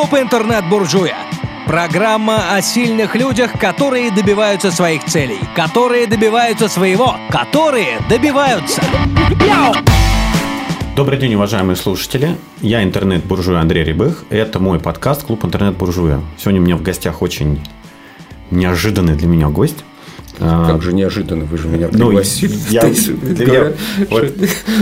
[0.00, 1.14] Клуб интернет-буржуя.
[1.66, 8.80] Программа о сильных людях, которые добиваются своих целей, которые добиваются своего, которые добиваются.
[10.96, 12.38] Добрый день, уважаемые слушатели.
[12.62, 14.24] Я интернет-буржуй Андрей Рябых.
[14.30, 16.22] Это мой подкаст «Клуб интернет-буржуя».
[16.38, 17.60] Сегодня у меня в гостях очень
[18.50, 19.84] неожиданный для меня гость.
[20.40, 22.54] Как же неожиданно, вы же меня пригласили.
[22.54, 23.72] Ну, я, я,
[24.08, 24.24] вот,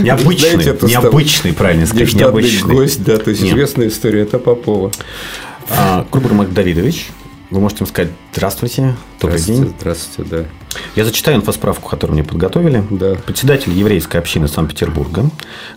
[0.01, 2.73] необычный, Знаете, необычный, правильно сказать, необычный.
[2.73, 3.53] гость, да, то есть Нет.
[3.53, 4.91] известная история, это Попова.
[5.69, 7.09] А, Курбурмак Давидович,
[7.49, 9.73] вы можете ему сказать «Здравствуйте, добрый здравствуйте, день».
[9.79, 10.45] Здравствуйте, да.
[10.95, 12.83] Я зачитаю инфосправку, которую мне подготовили.
[12.89, 13.15] Да.
[13.25, 15.29] Председатель еврейской общины Санкт-Петербурга,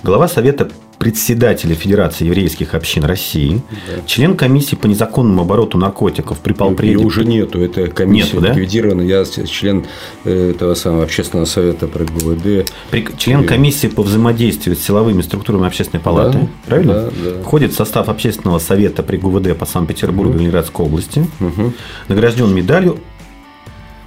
[0.02, 0.70] глава Совета
[1.02, 4.06] председателя Федерации еврейских общин России, да.
[4.06, 6.92] член комиссии по незаконному обороту наркотиков при полпреде.
[6.92, 9.02] Ее уже нету, это комиссия нету, ликвидирована.
[9.02, 9.08] Да?
[9.08, 9.84] Я член
[10.22, 12.70] э, этого самого общественного совета при ГУВД.
[12.92, 16.92] При, член комиссии по взаимодействию с силовыми структурами общественной палаты, да, правильно?
[16.92, 17.42] Да, да.
[17.42, 21.26] Входит в состав общественного совета при ГУВД по Санкт-Петербургу и Ленинградской области.
[21.40, 21.72] Угу.
[22.06, 22.98] Награжден медалью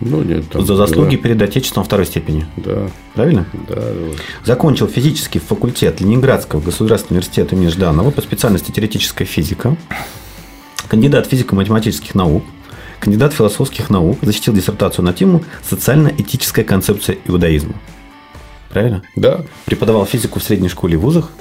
[0.01, 1.23] ну, нет, там, за заслуги да.
[1.23, 2.45] перед Отечеством второй степени.
[2.57, 2.89] Да.
[3.13, 3.45] Правильно?
[3.67, 3.81] Да.
[4.43, 9.77] Закончил физический факультет Ленинградского государственного университета имени Жданова по специальности теоретическая физика.
[10.87, 12.43] Кандидат физико-математических наук.
[12.99, 14.19] Кандидат философских наук.
[14.21, 17.75] Защитил диссертацию на тему «Социально-этическая концепция иудаизма».
[18.69, 19.03] Правильно?
[19.15, 19.45] Да.
[19.65, 21.31] Преподавал физику в средней школе и вузах.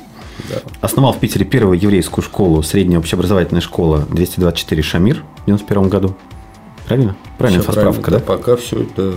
[0.49, 0.57] Да.
[0.81, 6.17] Основал в Питере первую еврейскую школу, средняя общеобразовательная школа 224 «Шамир» в 1991 году.
[6.87, 7.17] Правильно?
[7.39, 8.19] Правильно, справка, да?
[8.21, 9.15] Пока все это...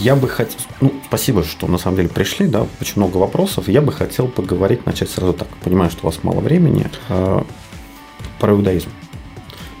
[0.00, 0.58] Я бы хотел...
[0.80, 3.68] Ну, спасибо, что на самом деле пришли, да, очень много вопросов.
[3.68, 5.46] Я бы хотел поговорить, начать сразу так.
[5.62, 6.86] Понимаю, что у вас мало времени.
[7.08, 7.46] А,
[8.40, 8.88] про иудаизм.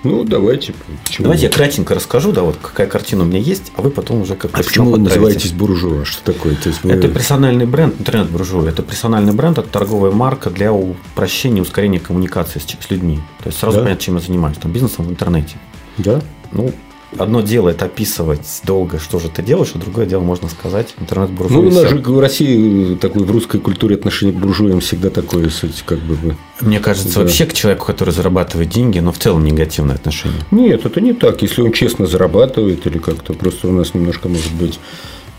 [0.02, 0.72] Ну, давайте.
[1.04, 4.22] Почему давайте я кратенько расскажу, да, вот какая картина у меня есть, а вы потом
[4.22, 4.56] уже как-то...
[4.58, 6.04] А почему вы называетесь буржуа?
[6.04, 6.54] Что такое?
[6.54, 6.92] То есть мы...
[6.92, 8.66] Это персональный бренд, интернет-буржуа.
[8.68, 13.20] Это персональный бренд, это торговая марка для упрощения ускорения коммуникации с, с людьми.
[13.42, 13.82] То есть сразу да?
[13.82, 14.56] понятно, чем я занимаюсь.
[14.56, 15.56] Там бизнесом в интернете.
[16.02, 16.20] Да?
[16.52, 16.72] Ну,
[17.18, 21.56] одно дело это описывать долго, что же ты делаешь, а другое дело можно сказать интернет-буржуй.
[21.56, 25.50] Ну, у нас же в России такой в русской культуре отношение к буржуям всегда такое,
[25.84, 26.36] как бы.
[26.60, 27.20] Мне кажется, да.
[27.22, 30.40] вообще к человеку, который зарабатывает деньги, но в целом негативное отношение.
[30.50, 31.42] Нет, это не так.
[31.42, 34.78] Если он честно зарабатывает или как-то, просто у нас немножко, может быть,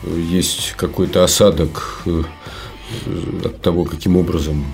[0.03, 2.23] есть какой-то осадок э,
[3.45, 4.65] от того, каким образом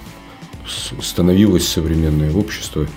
[1.02, 2.88] становилось современное общество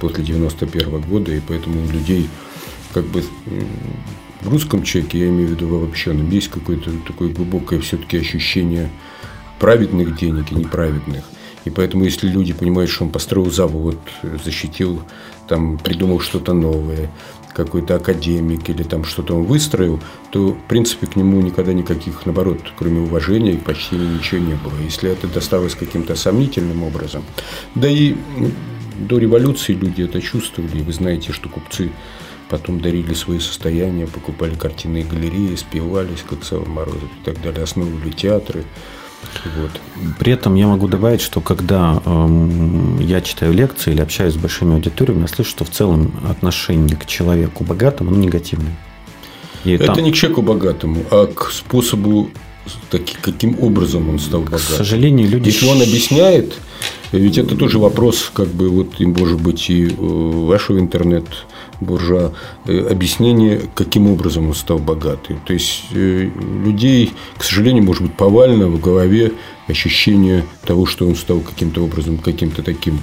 [0.00, 2.28] после 91 года, и поэтому у людей
[2.92, 3.22] как бы
[4.40, 8.90] в русском человеке, я имею в виду в обобщенном, есть какое-то такое глубокое все-таки ощущение
[9.58, 11.24] праведных денег и неправедных.
[11.64, 13.98] И поэтому, если люди понимают, что он построил завод,
[14.44, 15.02] защитил,
[15.48, 17.10] там, придумал что-то новое,
[17.52, 22.60] какой-то академик или там что-то он выстроил, то, в принципе, к нему никогда никаких, наоборот,
[22.78, 24.72] кроме уважения и почти ничего не было.
[24.82, 27.24] Если это досталось каким-то сомнительным образом.
[27.74, 28.14] Да и
[28.98, 30.82] до революции люди это чувствовали.
[30.82, 31.90] Вы знаете, что купцы
[32.48, 38.10] потом дарили свои состояния, покупали картинные галереи, спивались, как Сава Морозов и так далее, основывали
[38.10, 38.64] театры.
[39.56, 39.70] Вот.
[40.18, 44.74] При этом я могу добавить, что когда э, я читаю лекции или общаюсь с большими
[44.74, 48.76] аудиториями, я слышу, что в целом отношение к человеку богатому оно негативное.
[49.64, 50.04] И Это там...
[50.04, 52.30] не к человеку богатому, а к способу,
[52.90, 54.74] таки, каким образом он стал богатым.
[54.74, 55.48] К сожалению, люди...
[55.48, 56.54] Если он объясняет,
[57.12, 61.24] ведь это тоже вопрос, как бы, вот, может быть, и вашего интернет
[61.80, 62.32] буржуа,
[62.66, 65.40] э, объяснение, каким образом он стал богатым.
[65.46, 66.30] То есть, э,
[66.64, 69.32] людей, к сожалению, может быть, повально в голове
[69.68, 73.00] ощущение того, что он стал каким-то образом, каким-то таким,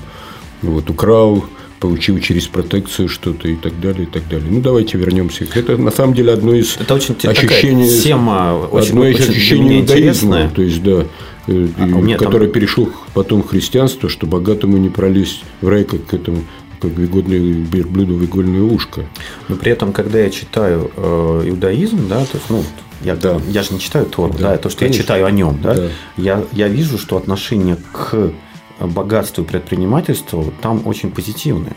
[0.62, 1.46] вот, украл,
[1.80, 4.48] получил через протекцию что-то и так далее, и так далее.
[4.50, 5.46] Ну, давайте вернемся.
[5.54, 10.50] Это на самом деле одно из Это очень ощущений, тема очень, одно из ощущений иудаизма,
[10.56, 11.06] то есть, да,
[11.48, 12.54] э, а, который там...
[12.54, 16.44] перешел потом в христианство, что богатому не пролезть в рай, как к этому
[16.80, 19.06] как игольное, верблюду в игольное ушко.
[19.48, 22.64] Но при этом, когда я читаю э, иудаизм, да, то есть, ну,
[23.02, 23.40] я, да.
[23.50, 24.98] я же не читаю Тору, да, да то, что Конечно.
[24.98, 25.90] я читаю о нем, да, да.
[26.18, 28.32] Я, я вижу, что отношение к
[28.80, 31.76] богатству и предпринимательству там очень позитивное.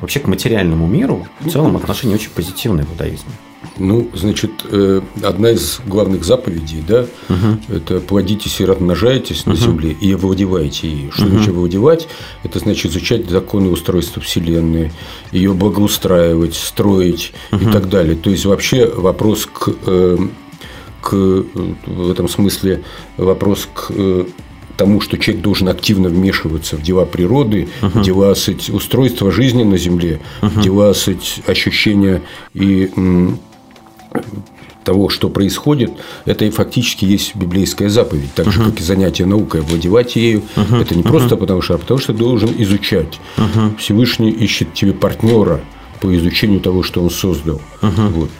[0.00, 3.32] Вообще к материальному миру в целом отношение очень позитивное в иудаизме.
[3.76, 7.74] Ну, значит, э, одна из главных заповедей, да, угу.
[7.74, 9.50] это плодитесь и размножаетесь угу.
[9.50, 11.10] на земле и овладевайте ей.
[11.10, 11.30] Что угу.
[11.30, 12.08] значит овладевать?
[12.42, 14.92] Это значит изучать законы устройства Вселенной,
[15.32, 17.68] ее благоустраивать, строить угу.
[17.68, 18.16] и так далее.
[18.16, 20.18] То есть вообще вопрос к, э,
[21.02, 22.82] к в этом смысле
[23.18, 23.90] вопрос к
[24.80, 28.02] тому, что человек должен активно вмешиваться в дела природы, uh-huh.
[28.02, 30.62] дела суть, устройства жизни на Земле, uh-huh.
[30.62, 32.22] дела суть, ощущения
[32.54, 32.90] и
[34.82, 35.90] того, что происходит,
[36.24, 38.70] это и фактически есть библейская заповедь, так же, uh-huh.
[38.70, 40.44] как и занятие наукой, овладевать ею.
[40.56, 40.80] Uh-huh.
[40.80, 41.40] Это не просто uh-huh.
[41.40, 43.20] потому что, а потому что должен изучать.
[43.36, 43.76] Uh-huh.
[43.76, 45.60] Всевышний ищет тебе партнера
[46.00, 47.60] по изучению того, что он создал.
[47.82, 48.08] Uh-huh.
[48.08, 48.30] Вот.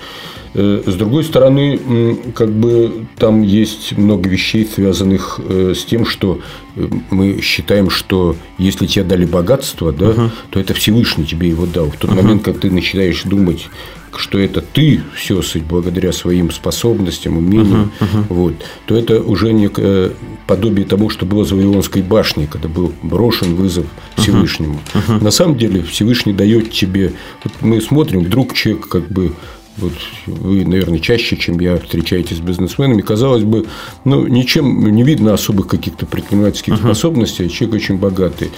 [0.52, 6.40] Э, с другой стороны, как бы там есть много вещей, связанных э, с тем, что
[6.74, 10.30] э, мы считаем, что если тебе дали богатство, да, uh-huh.
[10.50, 11.86] то это Всевышний тебе его дал.
[11.86, 12.22] В тот uh-huh.
[12.22, 13.68] момент, как ты начинаешь думать,
[14.16, 18.24] что это ты все благодаря своим способностям, умениям, uh-huh, uh-huh.
[18.28, 18.54] Вот,
[18.86, 20.12] то это уже некое
[20.48, 23.86] подобие тому, что было в Вавилонской башне, когда был брошен вызов
[24.16, 24.80] Всевышнему.
[24.94, 25.22] Uh-huh, uh-huh.
[25.22, 27.12] На самом деле Всевышний дает тебе.
[27.44, 29.32] Вот мы смотрим, вдруг человек как бы
[29.80, 29.92] вот
[30.26, 33.66] вы, наверное, чаще, чем я, встречаетесь с бизнесменами, казалось бы,
[34.04, 36.78] ну, ничем не видно особых каких-то предпринимательских uh-huh.
[36.78, 38.50] способностей, а человек очень богатый.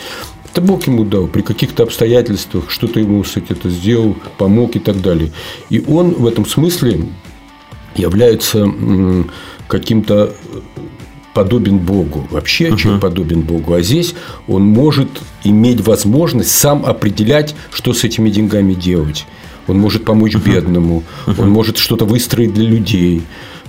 [0.51, 5.01] Это Бог ему дал при каких-то обстоятельствах, что-то ему, кстати, это сделал, помог и так
[5.01, 5.33] далее.
[5.71, 7.07] И он в этом смысле
[7.97, 8.71] является
[9.69, 10.35] каким-то
[11.33, 12.27] подобен Богу.
[12.31, 12.77] Вообще uh-huh.
[12.77, 13.73] человек подобен Богу.
[13.75, 14.15] А здесь
[14.47, 15.09] он может
[15.45, 19.25] иметь возможность сам определять, что с этими деньгами делать.
[19.69, 23.23] Он может помочь бедному, он может что-то выстроить для людей.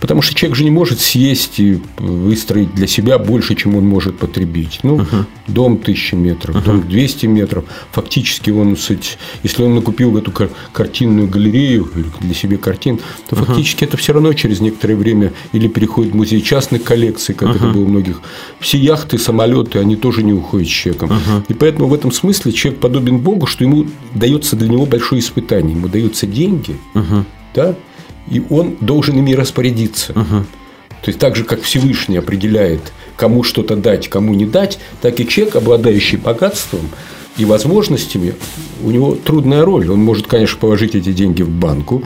[0.03, 4.17] Потому что человек же не может съесть и выстроить для себя больше, чем он может
[4.17, 4.81] потребить.
[4.83, 5.23] Ну, uh-huh.
[5.47, 6.65] дом 1000 метров, uh-huh.
[6.65, 7.63] дом 200 метров.
[7.93, 8.75] Фактически он,
[9.43, 10.33] если он накупил эту
[10.73, 11.89] картинную галерею
[12.19, 13.45] для себя картин, то uh-huh.
[13.45, 17.55] фактически это все равно через некоторое время или переходит в музей частных коллекций, как uh-huh.
[17.55, 18.19] это было у многих.
[18.59, 21.11] Все яхты, самолеты, они тоже не уходят с человеком.
[21.11, 21.45] Uh-huh.
[21.47, 25.77] И поэтому в этом смысле человек подобен Богу, что ему дается для него большое испытание.
[25.77, 27.23] Ему даются деньги, uh-huh.
[27.55, 27.75] да,
[28.29, 30.13] и он должен ими распорядиться.
[30.13, 30.45] Угу.
[31.03, 35.27] То есть так же, как Всевышний определяет, кому что-то дать, кому не дать, так и
[35.27, 36.89] человек, обладающий богатством
[37.35, 38.35] и возможностями,
[38.81, 39.89] у него трудная роль.
[39.89, 42.03] Он может, конечно, положить эти деньги в банку,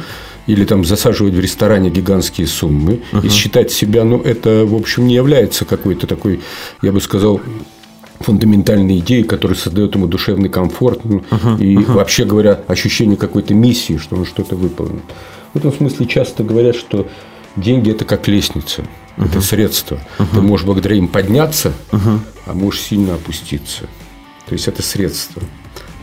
[0.48, 3.26] или там засаживать в ресторане гигантские суммы uh-huh.
[3.26, 6.40] и считать себя, ну, это, в общем, не является какой-то такой,
[6.82, 7.42] я бы сказал,
[8.22, 11.60] фундаментальной идеей, которая создает ему душевный комфорт uh-huh.
[11.60, 11.92] и, uh-huh.
[11.92, 15.02] вообще говоря, ощущение какой-то миссии, что он что-то выполнил.
[15.54, 17.08] В этом смысле часто говорят, что
[17.56, 18.84] деньги это как лестница,
[19.18, 19.26] uh-huh.
[19.26, 20.00] это средство.
[20.20, 20.28] Uh-huh.
[20.34, 22.20] Ты можешь благодаря им подняться, uh-huh.
[22.46, 23.84] а можешь сильно опуститься.
[24.46, 25.42] То есть это средство,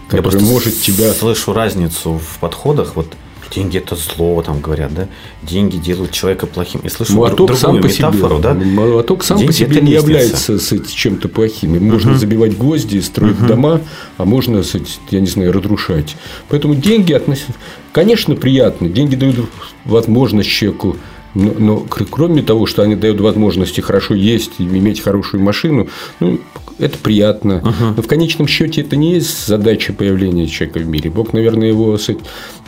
[0.09, 1.13] которое может тебя.
[1.13, 2.97] Слышу разницу в подходах.
[2.97, 3.15] Вот
[3.55, 5.09] деньги это зло, там говорят, да?
[5.43, 6.81] Деньги делают человека плохим.
[6.83, 8.55] И слышу молоток другую сам по метафору, себе, да?
[8.55, 11.75] Молоток сам деньги по себе не является чем-то плохим.
[11.77, 13.81] Им можно забивать гвозди, строить uh дома,
[14.17, 14.63] а можно,
[15.11, 16.17] я не знаю, разрушать.
[16.49, 17.57] Поэтому деньги относительно...
[17.93, 18.89] Конечно, приятно.
[18.89, 19.37] Деньги дают
[19.85, 20.97] возможность человеку
[21.35, 25.89] но, но кроме того, что они дают возможности хорошо есть и иметь хорошую машину,
[26.21, 26.41] ну,
[26.79, 27.63] это приятно.
[27.65, 27.95] Uh-huh.
[27.97, 31.11] Но в конечном счете это не есть задача появления человека в мире.
[31.11, 31.99] Бог, наверное, его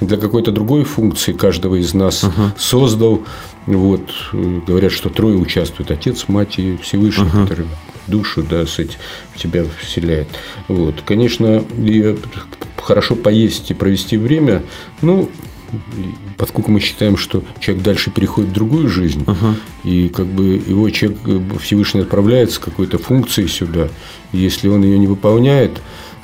[0.01, 2.51] для какой-то другой функции каждого из нас uh-huh.
[2.59, 3.23] создал.
[3.67, 4.03] Вот,
[4.33, 7.43] говорят, что трое участвуют: отец, мать и Всевышний, uh-huh.
[7.43, 7.67] который
[8.07, 8.99] душу, да, суть
[9.35, 10.29] в тебя вселяет.
[10.69, 12.17] Вот, конечно, и
[12.81, 14.63] хорошо поесть и провести время,
[15.03, 15.29] ну,
[16.37, 19.55] поскольку мы считаем, что человек дальше переходит в другую жизнь, uh-huh.
[19.85, 23.89] и как бы его человек э, Всевышний отправляет с какой-то функцией сюда,
[24.33, 25.81] и если он ее не выполняет,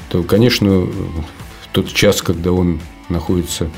[0.08, 3.68] то, конечно, в тот час, когда он находится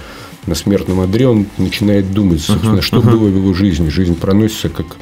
[0.46, 2.82] на смертном одре, он начинает думать, собственно, uh-huh.
[2.82, 3.10] что uh-huh.
[3.10, 3.88] было в его жизни.
[3.88, 4.96] Жизнь проносится как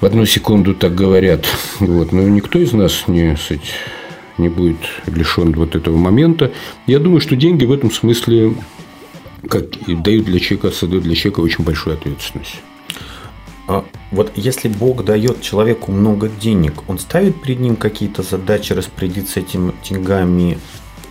[0.00, 1.46] в одну секунду, так говорят.
[1.80, 2.12] Вот.
[2.12, 3.70] Но никто из нас не, кстати,
[4.38, 6.52] не будет лишен вот этого момента.
[6.86, 8.54] Я думаю, что деньги в этом смысле
[9.48, 12.60] как дают для человека, создают для человека очень большую ответственность.
[13.68, 19.40] А вот если Бог дает человеку много денег, он ставит перед ним какие-то задачи распорядиться
[19.40, 20.58] этими деньгами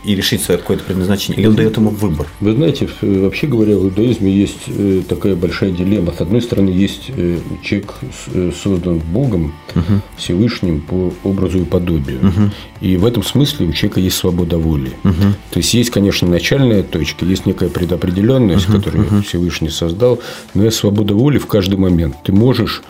[0.05, 2.27] и решить свое какое-то предназначение, или он дает ему выбор?
[2.39, 6.13] Вы знаете, вообще говоря, в иудаизме есть э, такая большая дилемма.
[6.13, 7.95] С одной стороны, есть э, человек
[8.33, 10.01] э, создан Богом, угу.
[10.17, 12.19] Всевышним по образу и подобию.
[12.19, 12.51] Угу.
[12.81, 14.91] И в этом смысле у человека есть свобода воли.
[15.03, 15.13] Угу.
[15.51, 18.77] То есть есть, конечно, начальная точка, есть некая предопределенность, угу.
[18.77, 19.21] которую угу.
[19.21, 20.19] Всевышний создал,
[20.53, 22.15] но есть свобода воли в каждый момент.
[22.24, 22.83] Ты можешь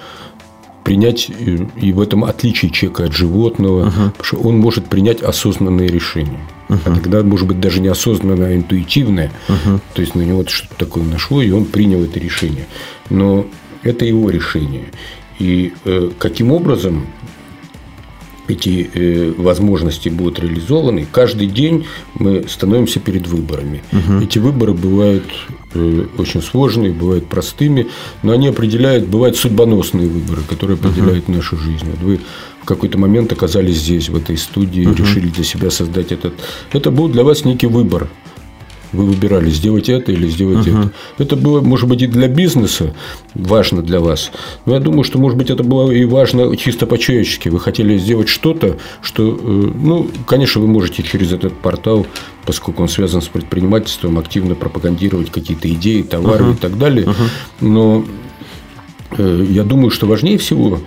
[0.86, 1.32] принять
[1.82, 4.12] и в этом отличие человека от животного, uh-huh.
[4.12, 6.40] потому что он может принять осознанные решения.
[6.70, 6.80] Uh-huh.
[6.86, 9.32] А тогда, может быть, даже неосознанное, а интуитивное.
[9.48, 9.80] Uh-huh.
[9.96, 12.68] То есть на него что-то такое нашло, и он принял это решение.
[13.10, 13.48] Но
[13.82, 14.86] это его решение.
[15.40, 17.08] И э, каким образом
[18.48, 21.86] эти э, возможности будут реализованы, каждый день
[22.16, 23.84] мы становимся перед выборами.
[23.92, 24.24] Угу.
[24.24, 25.24] Эти выборы бывают
[25.74, 27.88] э, очень сложные, бывают простыми,
[28.24, 31.34] но они определяют, бывают судьбоносные выборы, которые определяют угу.
[31.38, 31.86] нашу жизнь.
[31.90, 32.20] Вот вы
[32.62, 34.96] в какой-то момент оказались здесь, в этой студии, угу.
[34.96, 36.34] решили для себя создать этот.
[36.72, 38.10] Это был для вас некий выбор
[38.92, 40.90] вы выбирали сделать это или сделать uh-huh.
[41.18, 41.24] это.
[41.24, 42.94] Это было, может быть, и для бизнеса
[43.34, 44.32] важно для вас.
[44.66, 47.50] Но я думаю, что, может быть, это было и важно чисто по-человечески.
[47.50, 52.06] Вы хотели сделать что-то, что, э, ну, конечно, вы можете через этот портал,
[52.46, 56.54] поскольку он связан с предпринимательством, активно пропагандировать какие-то идеи, товары uh-huh.
[56.54, 57.06] и так далее.
[57.06, 57.30] Uh-huh.
[57.62, 58.06] Но
[59.18, 60.80] э, я думаю, что важнее всего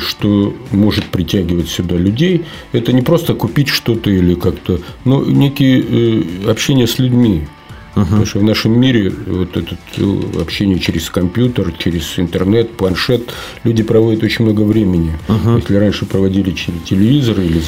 [0.00, 6.50] что может притягивать сюда людей, это не просто купить что-то или как-то, но некие э,
[6.50, 7.46] общение с людьми.
[7.94, 8.04] Uh-huh.
[8.04, 13.84] Потому что в нашем мире вот это э, общение через компьютер, через интернет, планшет, люди
[13.84, 15.12] проводят очень много времени.
[15.28, 15.60] Uh-huh.
[15.60, 17.62] Если раньше проводили через телевизор, или,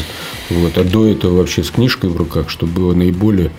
[0.51, 3.53] вот, а до этого вообще с книжкой в руках, что было наиболее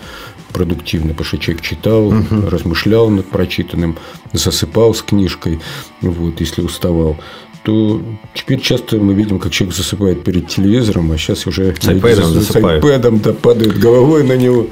[0.52, 2.50] продуктивно, потому что человек читал, uh-huh.
[2.50, 3.96] размышлял над прочитанным,
[4.34, 5.60] засыпал с книжкой,
[6.02, 7.16] вот, если уставал
[7.68, 8.00] то
[8.32, 12.82] теперь часто мы видим, как человек засыпает перед телевизором, а сейчас уже с засыпает.
[12.82, 14.68] С iPad да, падает головой на него.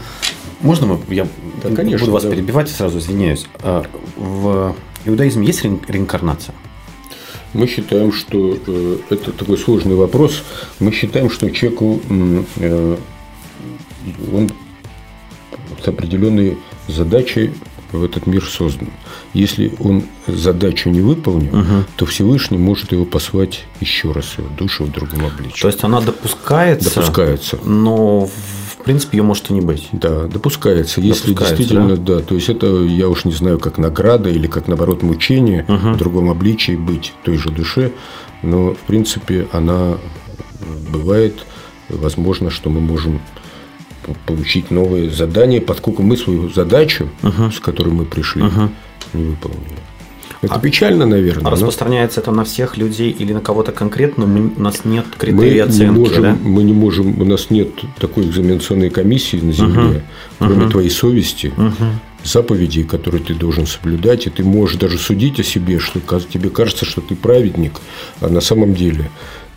[0.63, 1.29] Можно я
[1.63, 2.31] да, конечно, буду вас да.
[2.31, 3.49] перебивать сразу извиняюсь.
[3.59, 3.85] А,
[4.17, 4.75] в
[5.05, 6.55] иудаизме есть реинкарнация?
[7.53, 10.43] Мы считаем, что э, это такой сложный вопрос.
[10.81, 12.01] Мы считаем, что человеку
[12.57, 12.97] э,
[14.33, 14.51] он
[15.85, 16.57] с определенной
[16.89, 17.53] задачей
[17.93, 18.89] в этот мир создан.
[19.33, 21.85] Если он задачу не выполнил, угу.
[21.97, 25.61] то Всевышний может его послать еще раз, его душу в другом обличии.
[25.61, 29.89] То есть она допускается, допускается, но в принципе ее может и не быть.
[29.93, 31.01] Да, допускается.
[31.01, 32.17] Если допускается, действительно, да?
[32.17, 35.93] да, то есть это я уж не знаю, как награда или как наоборот мучение угу.
[35.93, 37.93] в другом обличии быть той же душе,
[38.43, 39.99] но в принципе она
[40.91, 41.45] бывает.
[41.89, 43.21] Возможно, что мы можем
[44.27, 47.53] получить новые задания, поскольку мы свою задачу, uh-huh.
[47.53, 48.69] с которой мы пришли, uh-huh.
[49.13, 49.81] не выполнили.
[50.43, 51.47] Это а, печально, наверное.
[51.47, 52.23] А распространяется но...
[52.23, 54.27] это на всех людей или на кого-то конкретно?
[54.27, 56.37] Мы, у нас нет критерий мы оценки, не можем, да?
[56.43, 60.03] Мы не можем, у нас нет такой экзаменационной комиссии на Земле, uh-huh.
[60.39, 60.71] кроме uh-huh.
[60.71, 61.93] твоей совести, uh-huh.
[62.23, 66.85] заповедей, которые ты должен соблюдать, и ты можешь даже судить о себе, что тебе кажется,
[66.85, 67.81] что ты праведник,
[68.21, 69.11] а на самом деле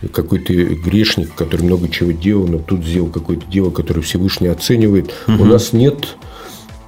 [0.08, 5.12] какой-то грешник, который много чего делал, но тут сделал какое-то дело, которое Всевышний оценивает.
[5.28, 5.42] Угу.
[5.42, 6.16] У нас нет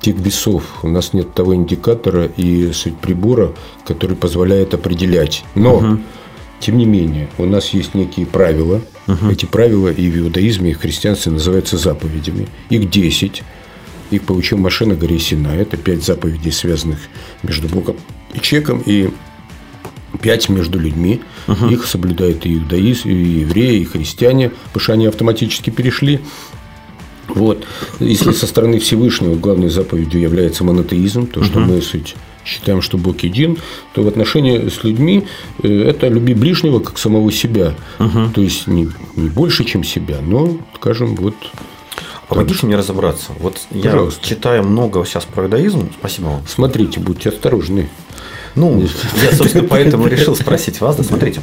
[0.00, 3.52] тех весов, у нас нет того индикатора и суть прибора,
[3.86, 5.44] который позволяет определять.
[5.54, 5.98] Но, угу.
[6.60, 8.80] тем не менее, у нас есть некие правила.
[9.06, 9.30] Угу.
[9.30, 12.48] Эти правила и в иудаизме, и в христианстве называются заповедями.
[12.70, 13.42] Их 10.
[14.10, 15.48] Их получил Машина горе Сина.
[15.48, 16.98] Это пять заповедей, связанных
[17.42, 17.96] между Богом
[18.34, 18.82] и человеком.
[18.84, 19.10] И
[20.20, 21.20] пять между людьми.
[21.48, 21.66] Угу.
[21.68, 26.20] Их соблюдают и иудаизм, и евреи, и христиане, потому что они автоматически перешли.
[27.28, 27.64] Вот.
[28.00, 31.72] Если со стороны Всевышнего главной заповедью является монотеизм, то, что угу.
[31.72, 32.14] мы суть
[32.44, 33.58] считаем, что Бог един,
[33.94, 35.26] то в отношении с людьми
[35.62, 37.74] э, это люби ближнего как самого себя.
[38.00, 38.30] Угу.
[38.34, 41.34] То есть не, не больше, чем себя, но, скажем, вот
[42.28, 43.32] Помогите мне разобраться.
[43.38, 44.20] Вот Пожалуйста.
[44.22, 45.90] я читаю много сейчас про иудаизм.
[45.98, 46.42] Спасибо вам.
[46.46, 47.90] Смотрите, будьте осторожны.
[48.54, 48.82] Ну,
[49.22, 50.96] я, собственно, поэтому решил спросить вас.
[50.96, 51.40] Да, смотрите.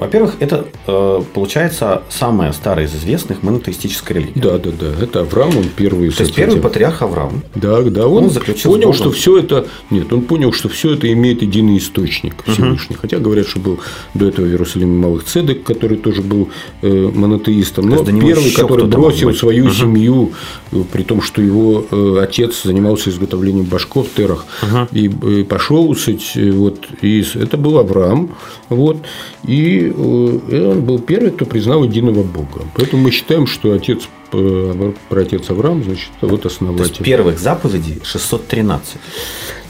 [0.00, 4.40] Во-первых, это э, получается самая старая из известных монотеистическая религия.
[4.40, 5.04] Да, да, да.
[5.04, 6.10] Это Авраам, он первый.
[6.10, 7.42] То есть первый патриарх Авраам.
[7.54, 8.06] Да, да.
[8.06, 9.66] Он, он заключил понял, что все это.
[9.90, 12.96] Нет, он понял, что все это имеет единый источник Всевышний.
[12.96, 13.02] Угу.
[13.02, 13.80] Хотя говорят, что был
[14.14, 16.48] до этого в Иерусалиме Малых Цедек, который тоже был
[16.80, 17.86] э, монотеистом.
[17.86, 19.74] Но первый, который бросил свою угу.
[19.74, 20.32] семью,
[20.72, 21.84] э, при том, что его
[22.18, 24.88] отец занимался изготовлением башков в терах, угу.
[24.92, 28.30] и пошел, вот, и это был Авраам.
[28.70, 28.98] Вот,
[29.44, 32.64] и и он был первый, кто признал единого Бога.
[32.74, 36.84] Поэтому мы считаем, что отец э, про отец Авраам, значит, вот основатель.
[36.84, 38.96] То есть первых заповедей 613.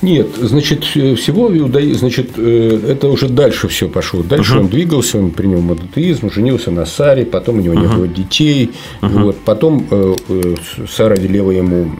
[0.02, 4.22] Нет, значит, всего в иудаизме, значит, э, это уже дальше все пошло.
[4.22, 4.60] Дальше uh-huh.
[4.60, 7.88] он двигался, он принял монотеизм, женился на Саре, потом у него uh-huh.
[7.88, 8.70] не было детей.
[9.02, 9.22] Uh-huh.
[9.24, 10.14] Вот, потом э,
[10.88, 11.90] Сара велела ему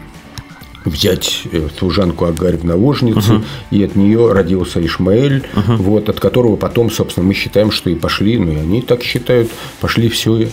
[0.85, 3.43] взять э, служанку Агарь в наложницу, угу.
[3.69, 5.83] и от нее родился Ишмаэль, угу.
[5.83, 9.49] вот, от которого потом, собственно, мы считаем, что и пошли, ну и они так считают,
[9.79, 10.49] пошли все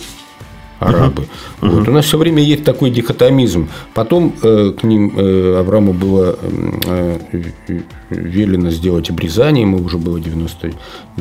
[0.79, 1.23] арабы.
[1.61, 1.69] Uh-huh.
[1.69, 1.87] Вот.
[1.87, 3.69] У нас все время есть такой дихотомизм.
[3.93, 7.19] Потом э, к ним э, Аврааму было э,
[8.09, 10.71] велено сделать обрезание, ему уже было 90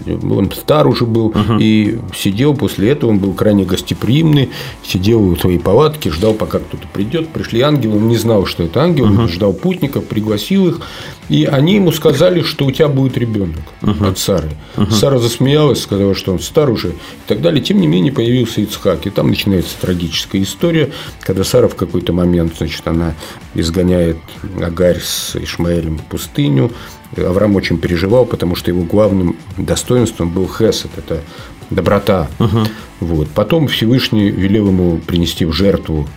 [0.07, 1.61] он стар уже был, uh-huh.
[1.61, 4.50] и сидел после этого, он был крайне гостеприимный,
[4.85, 7.28] сидел в своей палатке, ждал, пока кто-то придет.
[7.28, 9.21] Пришли ангелы, он не знал, что это ангел, uh-huh.
[9.21, 10.80] он ждал путников, пригласил их,
[11.28, 14.11] и они ему сказали, что у тебя будет ребенок uh-huh.
[14.11, 14.50] от Сары.
[14.76, 14.90] Uh-huh.
[14.90, 16.95] Сара засмеялась, сказала, что он стар уже и
[17.26, 17.62] так далее.
[17.62, 20.90] Тем не менее, появился Ицхак, и там начинается трагическая история,
[21.21, 23.14] когда Сара в какой-то момент, значит, она
[23.54, 24.18] изгоняет
[24.62, 26.71] Агарь с Ишмаэлем в пустыню,
[27.16, 31.23] Авраам очень переживал, потому что его главным достоинством был хесед, это
[31.70, 32.28] доброта.
[32.38, 32.58] Угу.
[33.00, 33.28] Вот.
[33.30, 36.08] Потом Всевышний велел ему принести в жертву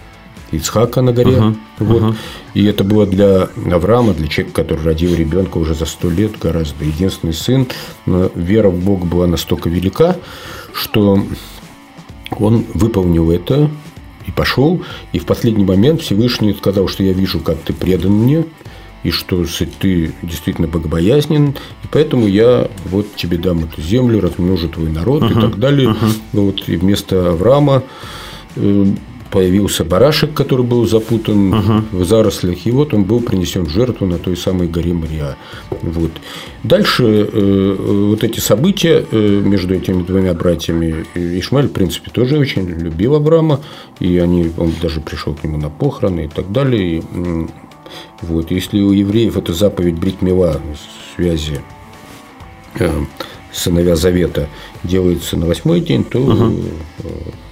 [0.51, 1.31] Ицхака на горе.
[1.31, 1.55] Uh-huh.
[1.79, 2.01] Вот.
[2.01, 2.15] Uh-huh.
[2.53, 6.83] И это было для Авраама, для человека, который родил ребенка уже за сто лет, гораздо
[6.83, 7.67] единственный сын.
[8.05, 10.17] Но вера в Бога была настолько велика,
[10.73, 11.23] что
[12.31, 13.69] он выполнил это
[14.27, 14.81] и пошел.
[15.13, 18.45] И в последний момент Всевышний сказал, что я вижу, как ты предан мне,
[19.03, 19.45] и что
[19.79, 21.49] ты действительно богобоязнен,
[21.83, 25.89] и поэтому я вот тебе дам эту землю, размножу твой народ uh-huh, и так далее.
[25.89, 26.11] Uh-huh.
[26.33, 27.83] Вот, и вместо Авраама
[28.55, 28.85] э,
[29.31, 31.83] появился барашек, который был запутан uh-huh.
[31.91, 35.37] в зарослях, и вот он был принесен в жертву на той самой горе Мария.
[35.81, 36.11] Вот.
[36.63, 37.75] Дальше э,
[38.09, 43.61] вот эти события э, между этими двумя братьями, Ишмаэль, в принципе, тоже очень любил Авраама,
[43.99, 46.99] и они, он даже пришел к нему на похороны и так далее.
[46.99, 47.03] И,
[48.21, 48.51] вот.
[48.51, 50.61] Если у евреев это заповедь Бритмила
[51.15, 51.61] связи
[52.75, 52.89] э,
[53.51, 54.47] сыновья Завета
[54.83, 56.77] делается на восьмой день, то uh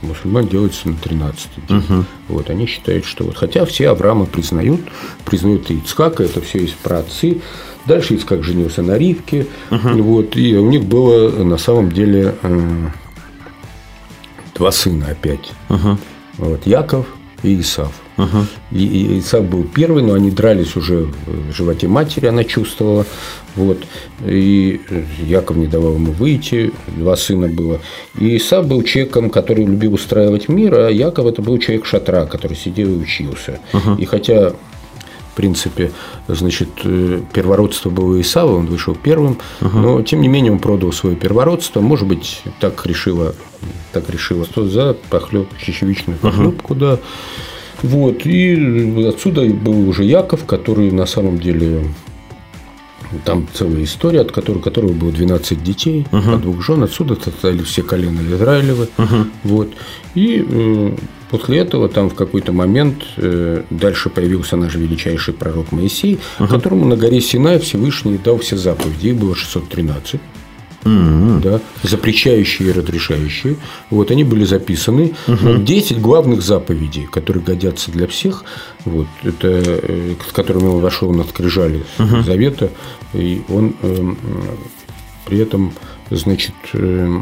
[0.02, 1.78] мусульман делается на тринадцатый день.
[1.78, 4.82] uh Вот, они считают, что вот, хотя все Авраама признают,
[5.26, 7.42] признают и Ицхака, это все есть праотцы.
[7.86, 12.88] Дальше Ицхак женился на Ривке, uh вот, и у них было на самом деле э,
[14.56, 15.52] два сына опять.
[15.70, 15.98] uh
[16.38, 17.06] Вот, Яков
[17.44, 17.94] и Исав.
[18.20, 18.78] Угу.
[18.78, 23.06] И, Исаак был первый, но они дрались уже в животе матери, она чувствовала.
[23.56, 23.80] Вот.
[24.26, 24.82] И
[25.26, 27.80] Яков не давал ему выйти, два сына было.
[28.20, 32.58] И Исаак был человеком, который любил устраивать мир, а Яков это был человек шатра, который
[32.58, 33.60] сидел и учился.
[33.74, 33.96] Угу.
[33.96, 34.54] И хотя
[35.32, 35.92] в принципе,
[36.28, 39.78] значит, э, первородство было Исава, он вышел первым, угу.
[39.78, 43.34] но тем не менее он продал свое первородство, может быть, так решила,
[43.94, 46.80] так решила, что за похлеб, чечевичную похлебку, угу.
[46.80, 47.00] да.
[47.84, 51.84] Вот, и отсюда был уже Яков, который на самом деле
[53.26, 56.36] там целая история, от которой, у которого было 12 детей, uh-huh.
[56.36, 56.84] от двух жен.
[56.84, 58.88] Отсюда стали все колена Израилевы.
[58.98, 59.28] Uh-huh.
[59.44, 59.70] Вот.
[60.14, 60.92] И э,
[61.32, 66.48] после этого там в какой-то момент э, дальше появился наш величайший пророк Моисей, uh-huh.
[66.48, 69.08] которому на горе Синай Всевышний дал все заповеди.
[69.08, 70.20] Их было 613
[70.84, 71.42] mm-hmm.
[71.42, 73.58] да, запрещающие и разрешающие.
[73.90, 75.14] Вот, они были записаны.
[75.28, 75.64] Mm-hmm.
[75.64, 78.44] 10 главных заповедей, которые годятся для всех.
[78.86, 82.24] Вот, это, э, с которыми он вошел на скрижали mm-hmm.
[82.24, 82.70] Завета.
[83.14, 84.14] И он э,
[85.26, 85.74] при этом,
[86.10, 87.22] значит, э, э,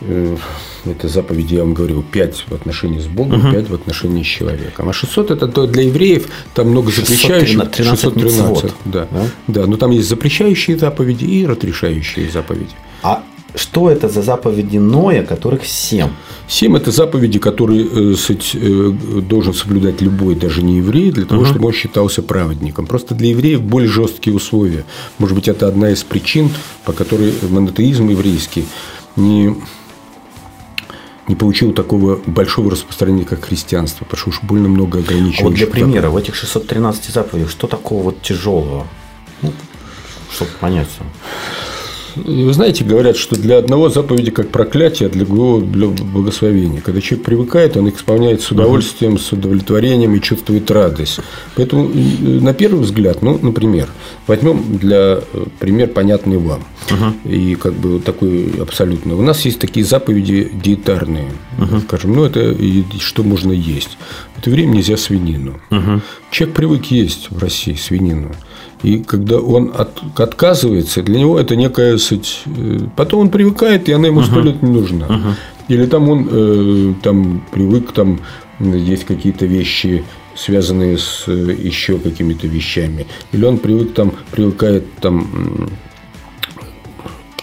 [0.00, 3.52] это заповеди, я вам говорил, 5 в отношении с Богом, угу.
[3.52, 4.88] 5 в отношении с человеком.
[4.88, 7.60] А 600 это то для евреев, там много запрещающих.
[7.60, 9.26] 613, 613 да, да?
[9.48, 12.74] да, но там есть запрещающие заповеди и разрешающие заповеди.
[13.02, 16.10] А что это за заповеди Ноя, которых семь?
[16.46, 21.46] Семь– это заповеди, которые э, э, должен соблюдать любой, даже не еврей, для того, uh
[21.46, 22.86] чтобы он считался праведником.
[22.86, 24.84] Просто для евреев более жесткие условия.
[25.18, 26.50] Может быть, это одна из причин,
[26.84, 28.64] по которой монотеизм еврейский
[29.16, 29.56] не
[31.28, 35.44] не получил такого большого распространения, как христианство, потому что уж больно много ограничений.
[35.44, 36.14] Вот для примера, заповедей.
[36.14, 38.86] в этих 613 заповедях что такого вот тяжелого?
[39.42, 39.52] Ну,
[40.30, 40.88] чтобы понять.
[42.24, 46.80] Вы знаете, говорят, что для одного заповеди как проклятие, а для другого для благословения.
[46.80, 51.20] Когда человек привыкает, он их исполняет с удовольствием, с удовлетворением и чувствует радость.
[51.56, 53.88] Поэтому, на первый взгляд, ну, например,
[54.26, 56.64] возьмем для э, пример понятный вам.
[56.88, 59.16] uh И как бы такой абсолютно.
[59.16, 61.30] У нас есть такие заповеди диетарные.
[61.58, 62.56] uh Скажем, ну это
[63.00, 63.98] что можно есть.
[64.34, 65.60] В это время нельзя свинину.
[65.70, 66.00] uh
[66.30, 68.34] Человек привык есть в России свинину.
[68.82, 72.42] И когда он от, отказывается, для него это некая суть.
[72.46, 75.06] Э, потом он привыкает, и она ему сто лет не нужна.
[75.06, 75.34] Uh-huh.
[75.68, 78.20] Или там он э, там привык, там
[78.60, 83.06] есть какие-то вещи, связанные с э, еще какими-то вещами.
[83.32, 85.70] Или он привык там, привыкает там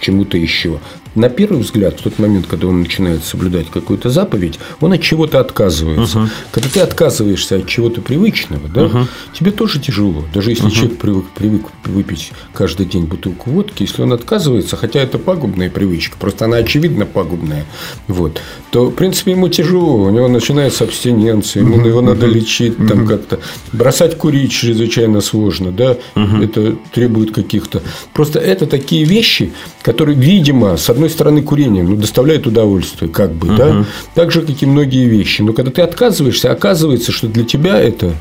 [0.06, 0.80] чему-то еще
[1.16, 5.40] на первый взгляд, в тот момент, когда он начинает соблюдать какую-то заповедь, он от чего-то
[5.40, 6.20] отказывается.
[6.20, 6.30] Uh-huh.
[6.52, 9.06] Когда ты отказываешься от чего-то привычного, да, uh-huh.
[9.34, 10.26] тебе тоже тяжело.
[10.34, 10.72] Даже если uh-huh.
[10.72, 16.18] человек привык, привык выпить каждый день бутылку водки, если он отказывается, хотя это пагубная привычка,
[16.20, 17.66] просто она очевидно пагубная,
[18.08, 18.42] вот,
[18.72, 20.04] то, в принципе, ему тяжело.
[20.04, 23.40] У него начинается абстиненция, ему его надо лечить, там как-то.
[23.72, 27.82] Бросать курить чрезвычайно сложно, да, это требует каких-то.
[28.14, 33.48] Просто это такие вещи, которые, видимо, с одной стороны, курение ну, доставляет удовольствие, как бы,
[33.48, 33.58] угу.
[33.58, 35.42] да, так же, как и многие вещи.
[35.42, 38.16] Но когда ты отказываешься, оказывается, что для тебя это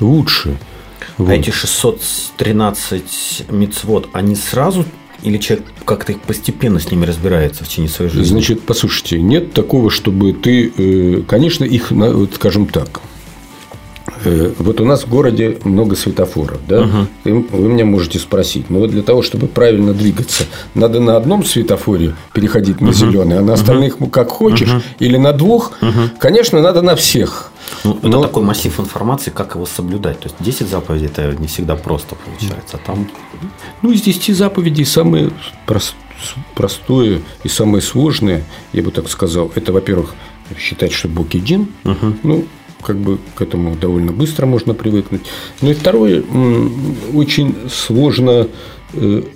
[0.00, 0.56] лучше.
[1.18, 1.30] А вот.
[1.30, 4.84] эти 613 мицвод, они сразу
[5.22, 8.28] или человек как-то их постепенно с ними разбирается в течение своей жизни?
[8.28, 11.90] Значит, послушайте, нет такого, чтобы ты, э, конечно, их,
[12.34, 13.00] скажем так,
[14.24, 16.82] вот у нас в городе много светофоров, да?
[16.82, 17.46] Угу.
[17.50, 22.14] Вы меня можете спросить, но вот для того, чтобы правильно двигаться, надо на одном светофоре
[22.32, 22.96] переходить на угу.
[22.96, 24.10] зеленый, а на остальных угу.
[24.10, 24.82] как хочешь, угу.
[24.98, 25.72] или на двух?
[25.82, 26.18] Угу.
[26.18, 27.52] Конечно, надо на всех.
[27.84, 28.18] Ну, Но...
[28.18, 30.20] Это такой массив информации, как его соблюдать.
[30.20, 32.78] То есть 10 заповедей это не всегда просто получается.
[32.82, 33.08] А там...
[33.82, 35.30] Ну, из 10 заповедей самые
[36.54, 40.14] простое и самое сложное, я бы так сказал, это, во-первых,
[40.58, 41.68] считать, что Бог един.
[41.84, 42.16] Угу.
[42.22, 42.46] Ну,
[42.86, 45.22] как бы к этому довольно быстро можно привыкнуть.
[45.60, 46.22] Ну и второе,
[47.12, 48.46] очень сложно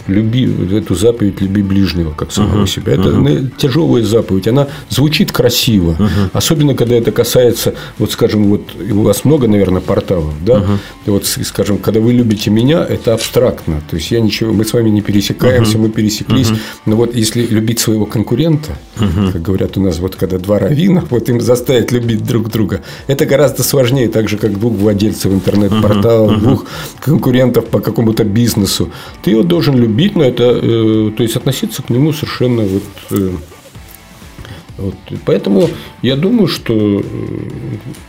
[0.07, 2.69] люби эту заповедь люби ближнего как самого uh-huh.
[2.69, 2.93] себя.
[2.95, 3.51] Это uh-huh.
[3.57, 6.31] тяжелая заповедь, она звучит красиво, uh-huh.
[6.33, 10.79] особенно когда это касается, вот скажем, вот у вас много, наверное, порталов, да, uh-huh.
[11.07, 14.91] вот скажем, когда вы любите меня, это абстрактно, то есть я ничего, мы с вами
[14.91, 15.83] не пересекаемся, uh-huh.
[15.83, 16.59] мы пересеклись, uh-huh.
[16.87, 19.33] но вот если любить своего конкурента, uh-huh.
[19.33, 23.27] как говорят у нас, вот когда два равина, вот им заставить любить друг друга, это
[23.27, 26.39] гораздо сложнее, так же как двух владельцев интернет-портала, uh-huh.
[26.39, 26.67] двух
[27.01, 28.91] конкурентов по какому-то бизнесу,
[29.23, 33.31] ты его должен любить, но это, э, то есть относиться к нему совершенно вот, э,
[34.79, 34.95] вот.
[35.27, 35.69] Поэтому
[36.03, 37.03] я думаю, что э,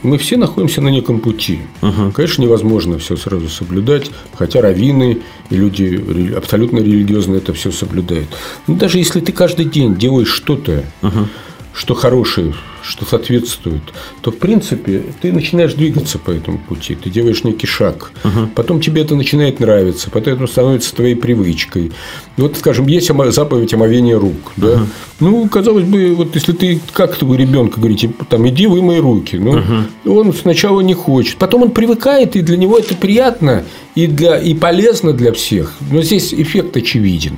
[0.03, 1.59] мы все находимся на неком пути.
[1.81, 2.11] Угу.
[2.13, 5.17] Конечно, невозможно все сразу соблюдать, хотя раввины
[5.49, 8.29] и люди абсолютно религиозные это все соблюдают.
[8.67, 11.27] Но даже если ты каждый день делаешь что-то, угу.
[11.73, 13.81] что хорошее что соответствует,
[14.21, 18.47] то в принципе ты начинаешь двигаться по этому пути, ты делаешь некий шаг, угу.
[18.55, 21.91] потом тебе это начинает нравиться, потом это становится твоей привычкой.
[22.37, 24.73] Вот, скажем, есть заповедь омовения рук, да?
[24.73, 24.81] Угу.
[25.19, 29.35] Ну, казалось бы, вот если ты как то вы ребенка говорите, там, иди вымой руки,
[29.35, 30.19] ну, угу.
[30.19, 33.63] он сначала не хочет, потом он привыкает, и для него это приятно,
[33.93, 35.73] и, для, и полезно для всех.
[35.91, 37.37] Но здесь эффект очевиден.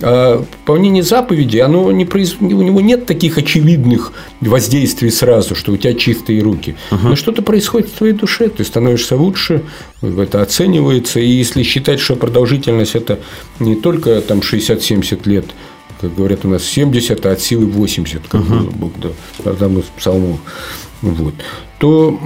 [0.00, 2.36] А выполнение заповеди, оно не произ...
[2.40, 6.76] у него нет таких очевидных воздействий сразу, что у тебя чистые руки.
[6.90, 7.08] Угу.
[7.08, 9.62] Но что-то происходит в твоей душе, ты становишься лучше,
[10.02, 11.20] это оценивается.
[11.20, 13.18] И если считать, что продолжительность это
[13.58, 15.46] не только там 60-70 лет,
[16.00, 18.76] как говорят у нас 70, а от силы 80, как uh-huh.
[18.76, 20.40] Бог, да, там из псалмов,
[21.00, 21.34] вот,
[21.78, 22.18] то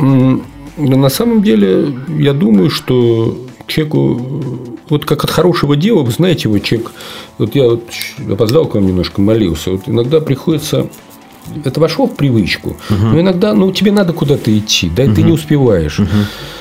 [0.77, 4.21] на самом деле я думаю, что человеку,
[4.89, 6.93] вот как от хорошего дела, вы знаете, вот человек,
[7.39, 7.85] вот я вот
[8.31, 10.89] опоздал к вам немножко, молился, вот иногда приходится
[11.65, 12.77] это вошло в привычку.
[12.91, 13.07] Угу.
[13.07, 15.15] Но иногда, ну, тебе надо куда-то идти, да, и угу.
[15.15, 15.99] ты не успеваешь.
[15.99, 16.09] Угу.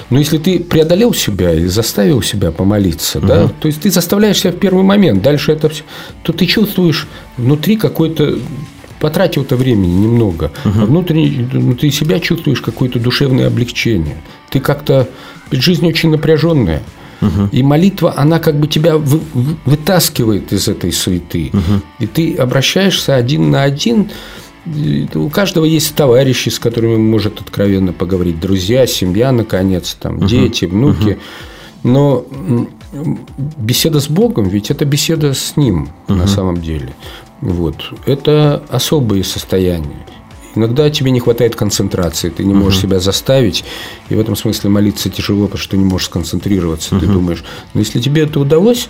[0.09, 3.27] Но если ты преодолел себя и заставил себя помолиться, угу.
[3.27, 5.83] да, то есть ты заставляешь себя в первый момент, дальше это все,
[6.23, 8.37] то ты чувствуешь внутри какой-то
[8.99, 10.79] потратил это времени немного, угу.
[10.81, 14.17] а внутри, внутри себя чувствуешь какое-то душевное облегчение.
[14.49, 15.07] Ты как-то
[15.51, 16.81] жизнь очень напряженная.
[17.21, 17.49] Угу.
[17.51, 19.19] И молитва, она как бы тебя вы,
[19.65, 21.49] вытаскивает из этой суеты.
[21.53, 21.81] Угу.
[21.99, 24.11] И ты обращаешься один на один.
[24.65, 30.25] У каждого есть товарищи, с которыми может откровенно поговорить, друзья, семья, наконец, там, угу.
[30.25, 31.09] дети, внуки.
[31.09, 31.19] Угу.
[31.83, 32.25] Но
[33.57, 36.17] беседа с Богом, ведь это беседа с Ним угу.
[36.17, 36.95] на самом деле.
[37.41, 37.75] Вот.
[38.05, 40.05] Это особые состояния.
[40.55, 43.65] Иногда тебе не хватает концентрации, ты не можешь uh себя заставить,
[44.09, 46.95] и в этом смысле молиться тяжело, потому что ты не можешь сконцентрироваться.
[46.95, 48.87] uh Ты думаешь, но если тебе это удалось,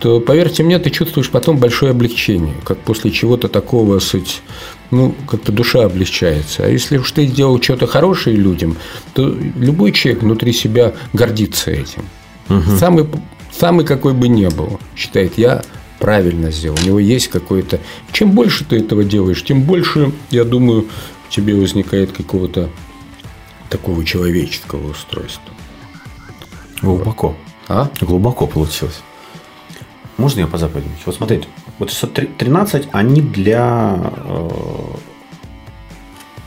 [0.00, 4.42] то, поверьте мне, ты чувствуешь потом большое облегчение, как после чего-то такого, суть,
[4.90, 6.64] ну, как-то душа облегчается.
[6.64, 8.76] А если уж ты сделал что-то хорошее людям,
[9.14, 12.04] то любой человек внутри себя гордится этим.
[12.48, 13.06] uh Самый,
[13.52, 15.62] самый какой бы ни был, считает, я
[15.98, 16.76] правильно сделал.
[16.82, 17.80] У него есть какой-то...
[18.12, 22.68] Чем больше ты этого делаешь, тем больше, я думаю, у тебя возникает какого-то
[23.70, 25.52] такого человеческого устройства.
[26.82, 27.34] Глубоко.
[27.68, 27.90] А?
[28.00, 29.00] Глубоко получилось.
[30.16, 30.92] Можно я по заповедям?
[31.06, 34.48] Вот смотрите, вот 613, они для э,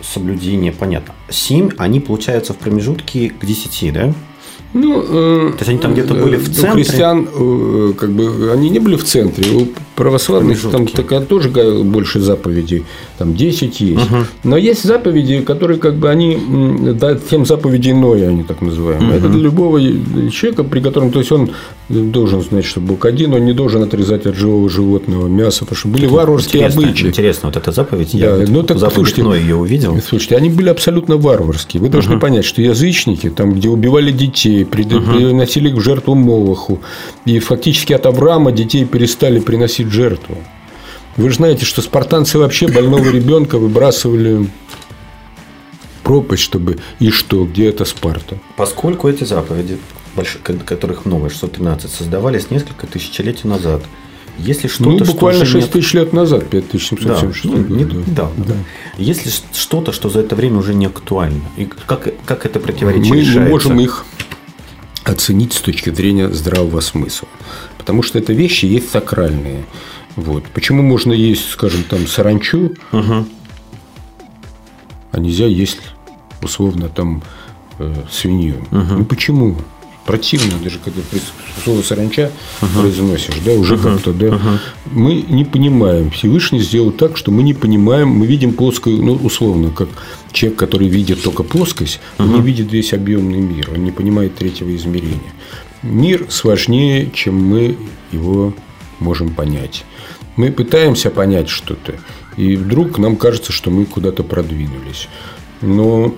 [0.02, 1.14] соблюдения, понятно.
[1.30, 4.14] 7, они получаются в промежутке к 10, да?
[4.74, 6.70] Ну, э, То есть они там где-то были в центре?
[6.70, 9.52] У христиан, э, как бы, они не были в центре.
[9.52, 12.86] У православных там такая тоже больше заповедей.
[13.18, 14.12] Там 10 есть.
[14.12, 14.18] Угу.
[14.44, 16.38] Но есть заповеди, которые, как бы, они,
[16.94, 19.10] да, тем заповедей Ноя, они так называемые.
[19.10, 19.18] Угу.
[19.18, 19.82] Это для любого
[20.32, 21.50] человека, при котором, то есть он
[21.90, 25.88] должен знать, что Бог один, он не должен отрезать от живого животного мясо, потому что
[25.88, 27.08] были варварские интересно, обычаи.
[27.08, 29.98] Интересно, вот эта заповедь, да, я ну, так, заповедь слушайте, ее увидел.
[30.02, 31.82] Слушайте, они были абсолютно варварские.
[31.82, 32.22] Вы должны угу.
[32.22, 36.80] понять, что язычники, там, где убивали детей, приносили их в жертву Молоху.
[37.26, 40.38] И фактически от Авраама детей перестали приносить жертву.
[41.18, 44.48] Вы же знаете, что спартанцы вообще больного ребенка выбрасывали
[46.04, 48.38] пропасть, чтобы и что, где это Спарта.
[48.56, 49.78] Поскольку эти заповеди,
[50.66, 53.82] которых много, 613, создавались несколько тысячелетий назад,
[54.38, 58.04] Если что-то, ну, буквально что 6 тысяч лет назад, 5776 да, ну, не, год.
[58.06, 58.44] Да, да.
[58.46, 58.54] да.
[58.98, 63.20] Если что-то, что за это время уже не актуально, и как, как это противоречие мы,
[63.22, 63.42] решается?
[63.42, 64.06] Мы можем их
[65.08, 67.28] оценить с точки зрения здравого смысла.
[67.78, 69.66] Потому что это вещи есть сакральные.
[70.16, 70.46] Вот.
[70.54, 73.26] Почему можно есть, скажем, там саранчу, угу.
[75.12, 75.80] а нельзя есть
[76.42, 77.24] условно там
[77.80, 78.58] э, свинью?
[78.72, 78.94] Угу.
[78.98, 79.58] Ну почему?
[80.08, 81.02] Противно, даже когда
[81.64, 82.82] слово саранча uh-huh.
[82.82, 83.84] произносишь, да, уже uh-huh.
[83.84, 84.28] как-то, да.
[84.28, 84.60] Uh-huh.
[84.92, 86.10] Мы не понимаем.
[86.10, 89.90] Всевышний сделал так, что мы не понимаем, мы видим плоскую, ну, условно, как
[90.32, 92.24] человек, который видит только плоскость, uh-huh.
[92.24, 95.34] он не видит весь объемный мир, он не понимает третьего измерения.
[95.84, 97.78] Мир сложнее, чем мы
[98.12, 98.54] его
[99.00, 99.84] можем понять.
[100.38, 101.96] Мы пытаемся понять что-то,
[102.38, 105.10] и вдруг нам кажется, что мы куда-то продвинулись.
[105.62, 106.16] Но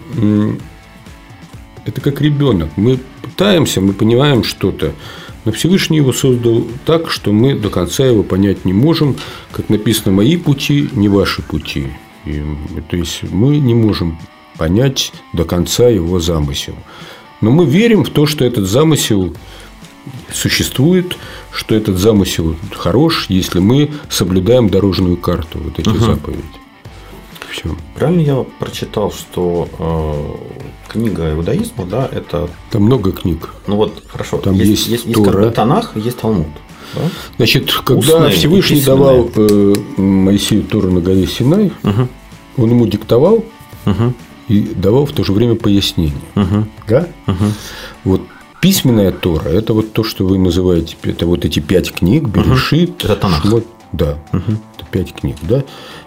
[1.85, 2.69] это как ребенок.
[2.75, 2.99] Мы
[3.39, 4.91] пытаемся, мы понимаем что-то,
[5.45, 9.15] но Всевышний его создал так, что мы до конца его понять не можем.
[9.53, 11.87] Как написано, мои пути, не ваши пути.
[12.25, 12.43] И,
[12.89, 14.19] то есть мы не можем
[14.57, 16.75] понять до конца его замысел.
[17.39, 19.33] Но мы верим в то, что этот замысел
[20.33, 21.15] существует,
[21.53, 25.99] что этот замысел хорош, если мы соблюдаем дорожную карту, вот эти угу.
[25.99, 26.43] заповеди.
[27.49, 27.73] Все.
[27.95, 30.58] Правильно я прочитал, что э,
[30.89, 32.49] книга иудаизма, да, это.
[32.71, 33.49] Там много книг.
[33.67, 34.37] Ну вот, хорошо.
[34.37, 35.43] Там есть, есть, есть Тора.
[35.43, 36.47] Есть Танах, есть Талмуд.
[36.95, 37.01] Да?
[37.37, 42.07] Значит, когда Устные, Всевышний давал э, Моисею Тору на горе Синай, угу.
[42.57, 43.45] он ему диктовал
[43.85, 44.13] угу.
[44.47, 46.15] и давал в то же время пояснение.
[46.35, 46.65] Угу.
[46.87, 47.07] Да?
[47.27, 47.45] Угу.
[48.05, 48.21] Вот
[48.61, 53.03] письменная Тора– это вот то, что вы называете, это вот эти пять книг, Берешит.
[53.03, 53.11] Угу.
[53.11, 53.41] Это Танах.
[53.41, 54.57] Шлот, да, угу.
[54.89, 55.63] Пять книг, да.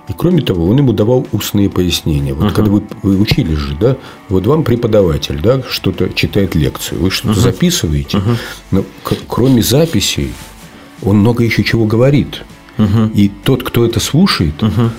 [0.08, 2.34] И кроме того, он ему давал устные пояснения.
[2.34, 2.54] Вот uh-huh.
[2.54, 3.96] когда вы, вы учились же, да,
[4.28, 7.42] вот вам преподаватель, да, что-то читает лекцию, вы что-то uh-huh.
[7.42, 8.36] записываете, uh-huh.
[8.72, 8.84] но
[9.28, 10.32] кроме записей
[11.02, 12.42] он много еще чего говорит.
[12.78, 13.12] Uh-huh.
[13.12, 14.90] И тот, кто это слушает, uh-huh.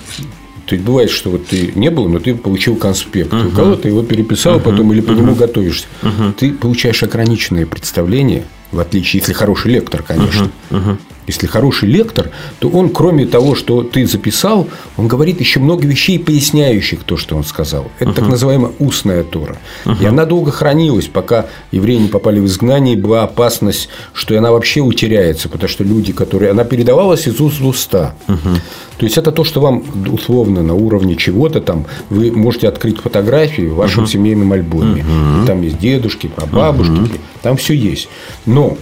[0.66, 3.34] То есть бывает, что вот ты не был, но ты получил конспект.
[3.34, 3.50] Uh-huh.
[3.50, 4.64] У кого-то его переписал uh-huh.
[4.64, 5.16] потом или по uh-huh.
[5.16, 5.88] нему готовишься.
[6.02, 6.34] Uh-huh.
[6.34, 10.52] Ты получаешь ограниченное представление, в отличие, если хороший лектор, конечно.
[10.70, 10.80] Uh-huh.
[10.80, 10.98] Uh-huh.
[11.28, 16.20] Если хороший лектор, то он, кроме того, что ты записал, он говорит еще много вещей,
[16.20, 17.90] поясняющих то, что он сказал.
[18.00, 18.16] Это uh-huh.
[18.16, 19.58] так называемая устная Тора.
[19.86, 20.02] Uh-huh.
[20.02, 24.52] И она долго хранилась, пока евреи не попали в изгнание, и была опасность, что она
[24.52, 26.52] вообще утеряется, потому что люди, которые...
[26.52, 28.16] Она передавалась из уст в уста.
[28.28, 28.58] Uh-huh.
[28.98, 33.64] То есть, это то, что вам условно на уровне чего-то там, вы можете открыть фотографии
[33.64, 34.08] в вашем uh-huh.
[34.08, 35.04] семейном альбоме.
[35.04, 35.48] Uh-huh.
[35.48, 37.20] Там есть дедушки, прабабушки, uh-huh.
[37.42, 38.10] там все есть.
[38.46, 38.78] Но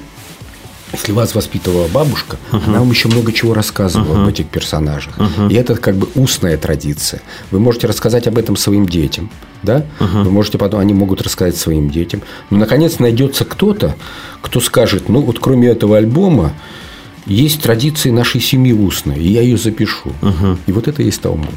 [0.93, 2.61] если вас воспитывала бабушка, uh-huh.
[2.67, 4.23] она вам еще много чего рассказывала uh-huh.
[4.23, 5.17] об этих персонажах.
[5.17, 5.51] Uh-huh.
[5.51, 7.21] И это как бы устная традиция.
[7.49, 9.29] Вы можете рассказать об этом своим детям,
[9.63, 9.85] да?
[9.99, 10.23] Uh-huh.
[10.23, 12.21] Вы можете потом, они могут рассказать своим детям.
[12.49, 13.95] Но наконец найдется кто-то,
[14.41, 16.53] кто скажет, ну вот кроме этого альбома
[17.25, 20.11] есть традиции нашей семьи устной, и я ее запишу.
[20.21, 20.57] Uh-huh.
[20.65, 21.49] И вот это есть Талмуд.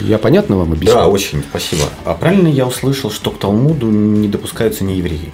[0.00, 0.94] Я понятно вам объяснил?
[0.94, 1.82] Да, очень, спасибо.
[2.04, 5.32] А правильно я услышал, что к Талмуду не допускаются не евреи?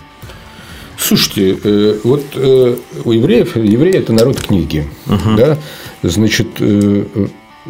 [1.07, 4.89] Слушайте, э, вот э, у евреев, евреи– это народ книги.
[5.07, 5.37] Угу.
[5.37, 5.59] Да?
[6.03, 7.05] Значит, э,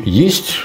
[0.05, 0.59] есть,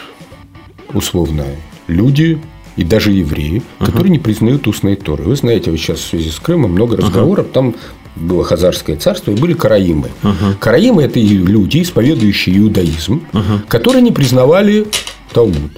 [0.94, 1.46] условно,
[1.88, 2.40] люди,
[2.76, 5.24] и даже евреи, uh которые не признают устной Торы.
[5.24, 7.76] Вы знаете, вот сейчас в связи с Крымом много разговоров, uh там
[8.16, 10.10] было Хазарское царство и были караимы.
[10.22, 14.86] uh Караимы– это люди, исповедующие иудаизм, uh которые не признавали
[15.34, 15.74] Талмуд.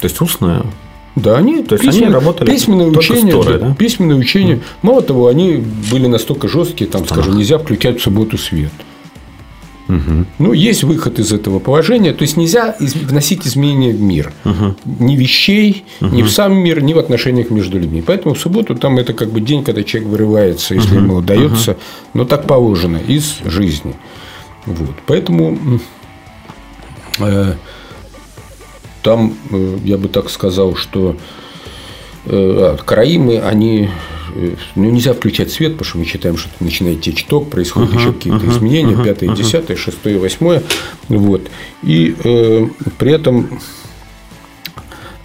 [0.00, 0.64] То есть устная
[1.20, 3.74] да, они, То есть письмен, они работали письменное учение, Торой, да?
[3.74, 4.56] письменное учение.
[4.56, 4.62] Mm.
[4.82, 8.72] Мало того, они были настолько жесткие, там, скажем, нельзя включать в субботу свет.
[9.88, 10.26] Угу.
[10.38, 12.12] Ну, есть выход из этого положения.
[12.12, 14.32] То есть нельзя вносить изменения в мир.
[14.44, 14.76] Угу.
[15.00, 16.14] Ни вещей, угу.
[16.14, 18.02] ни в сам мир, ни в отношениях между людьми.
[18.06, 21.04] Поэтому в субботу там это как бы день, когда человек вырывается, если угу.
[21.04, 21.80] ему удается, угу.
[22.14, 23.94] но так положено, из жизни.
[24.66, 24.96] Вот.
[25.06, 25.58] Поэтому
[27.20, 27.54] э,
[29.02, 31.16] там, э, я бы так сказал, что
[32.26, 33.88] э, а, караимы, они
[34.34, 38.00] э, ну, нельзя включать свет, потому что мы считаем, что начинает течь ток, происходят uh-huh,
[38.00, 40.62] еще какие-то uh-huh, изменения, uh-huh, пятое, десятое, шестое, восьмое.
[41.08, 41.48] Вот.
[41.82, 43.60] И э, при этом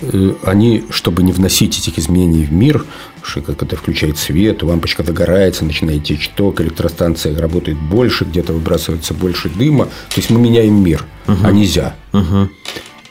[0.02, 2.86] э, они, чтобы не вносить этих изменений в мир,
[3.22, 9.50] что когда включает свет, лампочка загорается, начинает течь ток, электростанция работает больше, где-то выбрасывается больше
[9.50, 9.86] дыма.
[9.86, 11.38] То есть мы меняем мир, uh-huh.
[11.44, 11.96] а нельзя.
[12.12, 12.50] Uh-huh.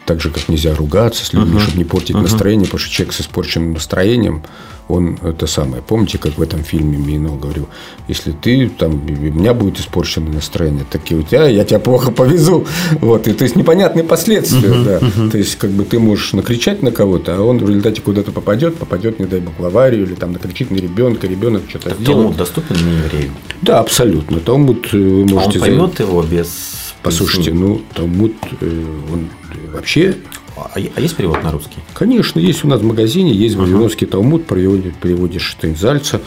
[0.06, 1.62] Так же, как нельзя ругаться с людьми, uh-huh.
[1.62, 2.22] чтобы не портить uh-huh.
[2.22, 4.42] настроение, потому что человек с испорченным настроением,
[4.88, 5.82] он это самое.
[5.82, 7.68] Помните, как в этом фильме Мино говорил,
[8.08, 12.10] если ты там, у меня будет испорченное настроение, так и у тебя, я тебя плохо
[12.10, 12.66] повезу.
[13.00, 14.98] Вот, и то есть непонятные последствия, uh-huh, да.
[14.98, 15.30] Uh-huh.
[15.30, 18.76] То есть, как бы ты можешь накричать на кого-то, а он в результате куда-то попадет,
[18.76, 22.18] попадет, не дай бог, в аварию, или там накричит на ребенка, ребенок что-то так сделает.
[22.18, 23.32] Талмуд доступен не еврею?
[23.62, 24.40] Да, абсолютно.
[24.40, 25.58] Талмуд э, вы можете...
[25.58, 26.81] А он поймет его без...
[27.02, 29.28] Послушайте, ну, Талмуд, э, он
[29.72, 30.16] вообще
[30.56, 31.78] а, а есть перевод на русский?
[31.94, 36.20] Конечно, есть у нас в магазине, есть Вавилонский Талмуд, переводит, переводит Штейнзальца,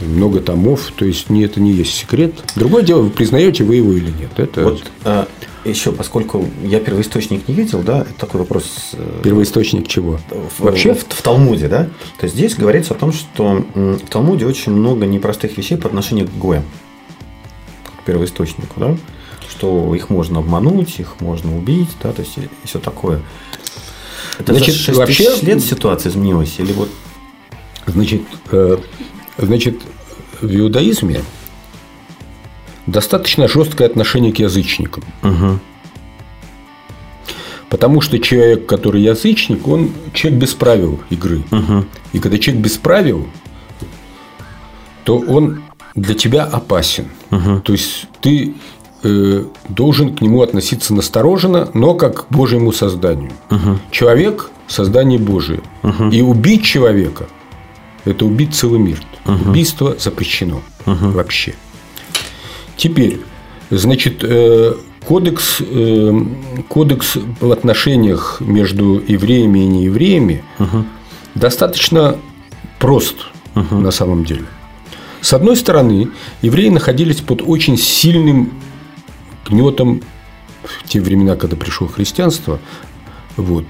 [0.00, 2.34] много томов, то есть не, это не есть секрет.
[2.56, 4.30] Другое дело, вы признаете вы его или нет.
[4.36, 4.64] Это...
[4.64, 5.28] Вот а,
[5.64, 8.90] еще, поскольку я первоисточник не видел, да, это такой вопрос.
[8.94, 10.18] Э, первоисточник чего?
[10.30, 10.94] В, Вообще?
[10.94, 11.84] В, в Талмуде, да?
[12.18, 16.28] То есть здесь говорится о том, что в Талмуде очень много непростых вещей по отношению
[16.28, 16.64] к Гоям,
[17.98, 18.96] к первоисточнику, да?
[19.50, 23.20] Что их можно обмануть, их можно убить, да, то есть и все такое.
[24.38, 26.54] Это значит, за 6 вообще лет ситуация изменилась?
[26.58, 26.88] Или вот...
[27.86, 28.78] Значит, э,
[29.36, 29.80] значит,
[30.40, 31.22] в иудаизме
[32.86, 35.04] достаточно жесткое отношение к язычникам.
[35.22, 35.58] Угу.
[37.68, 41.42] Потому что человек, который язычник, он человек без правил игры.
[41.50, 41.84] Угу.
[42.12, 43.28] И когда человек без правил,
[45.04, 45.62] то он
[45.94, 47.08] для тебя опасен.
[47.30, 47.60] Угу.
[47.60, 48.54] То есть ты
[49.68, 53.32] должен к нему относиться настороженно, но как к Божьему созданию.
[53.50, 53.78] Угу.
[53.90, 55.60] Человек– создание Божие.
[55.82, 56.10] Угу.
[56.10, 57.26] И убить человека–
[58.04, 59.00] это убить целый мир.
[59.26, 59.50] Угу.
[59.50, 61.10] Убийство запрещено угу.
[61.10, 61.54] вообще.
[62.76, 63.20] Теперь,
[63.70, 64.74] значит, э,
[65.06, 66.20] кодекс, э,
[66.68, 70.84] кодекс в отношениях между евреями и неевреями угу.
[71.34, 72.16] достаточно
[72.78, 73.16] прост
[73.54, 73.76] угу.
[73.76, 74.44] на самом деле.
[75.20, 76.08] С одной стороны,
[76.40, 78.54] евреи находились под очень сильным
[79.48, 80.02] гнетом
[80.62, 82.58] в те времена, когда пришло христианство,
[83.36, 83.64] вот,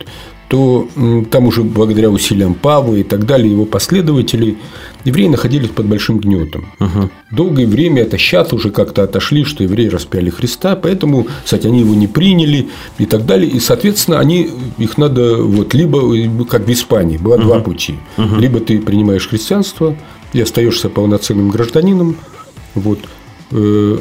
[0.48, 0.88] то
[1.30, 4.59] там уже благодаря усилиям Павла и так далее, его последователей,
[5.04, 6.72] евреи находились под большим гнетом.
[6.80, 7.11] Угу.
[7.30, 11.94] Долгое время это сейчас уже как-то отошли, что евреи распяли Христа, поэтому, кстати, они его
[11.94, 13.48] не приняли и так далее.
[13.48, 17.42] И, соответственно, они, их надо вот, либо, как в Испании, было угу.
[17.44, 18.00] два пути.
[18.18, 18.35] Угу.
[18.40, 19.96] Либо ты принимаешь христианство
[20.33, 22.16] и остаешься полноценным гражданином,
[22.74, 22.98] вот,
[23.52, 23.98] э,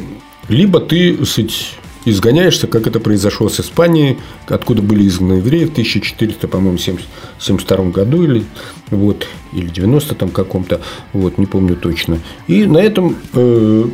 [0.49, 6.47] либо ты, сказать, изгоняешься, как это произошло с Испанией, откуда были изгнаны евреи в 1400,
[6.47, 8.43] по-моему, 72 году или,
[8.89, 10.81] вот, или 90 там каком-то,
[11.13, 12.19] вот, не помню точно.
[12.47, 13.85] И на этом э,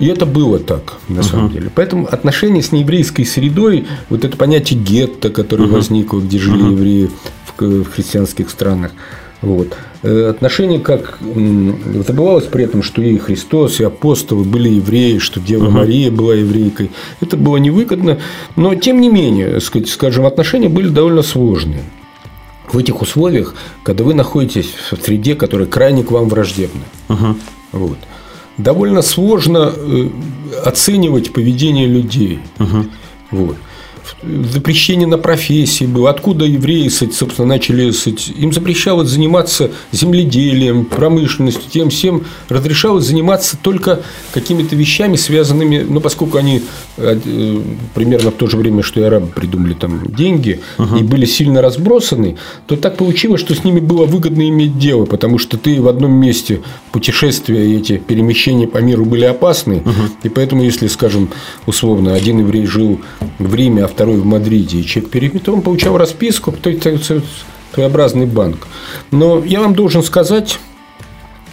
[0.00, 1.52] и это было так, на самом uh-huh.
[1.52, 1.70] деле.
[1.74, 5.74] Поэтому отношения с нееврейской средой, вот это понятие гетто, которое uh-huh.
[5.74, 6.72] возникло, где жили uh-huh.
[6.72, 7.10] евреи
[7.44, 8.92] в, в христианских странах,
[9.42, 9.76] вот.
[10.02, 11.18] Э, отношение как
[12.06, 15.72] забывалось при этом, что и Христос, и апостолы были евреи, что Дева угу.
[15.72, 16.90] Мария была еврейкой.
[17.20, 18.18] Это было невыгодно,
[18.56, 21.82] но тем не менее, скажем, отношения были довольно сложные.
[22.70, 27.36] В этих условиях, когда вы находитесь в среде, которая крайне к вам враждебна, угу.
[27.72, 27.98] вот,
[28.58, 30.08] довольно сложно э,
[30.64, 32.40] оценивать поведение людей.
[32.58, 32.84] Угу.
[33.32, 33.56] Вот
[34.22, 36.10] запрещение на профессии было.
[36.10, 37.92] Откуда евреи, собственно, начали...
[38.40, 42.24] Им запрещалось заниматься земледелием, промышленностью, тем всем.
[42.48, 44.00] Разрешалось заниматься только
[44.32, 45.84] какими-то вещами, связанными...
[45.88, 46.62] Ну, поскольку они
[46.96, 47.18] э,
[47.94, 50.96] примерно в то же время, что и арабы придумали там деньги, угу.
[50.96, 55.38] и были сильно разбросаны, то так получилось, что с ними было выгодно иметь дело, потому
[55.38, 56.60] что ты в одном месте
[56.92, 59.92] путешествия эти, перемещения по миру были опасны, угу.
[60.22, 61.30] и поэтому, если, скажем,
[61.66, 63.00] условно, один еврей жил
[63.38, 66.82] в Риме, а второй в Мадриде, и чек перевит, он получал расписку, то есть
[67.74, 68.66] своеобразный банк.
[69.10, 70.58] Но я вам должен сказать,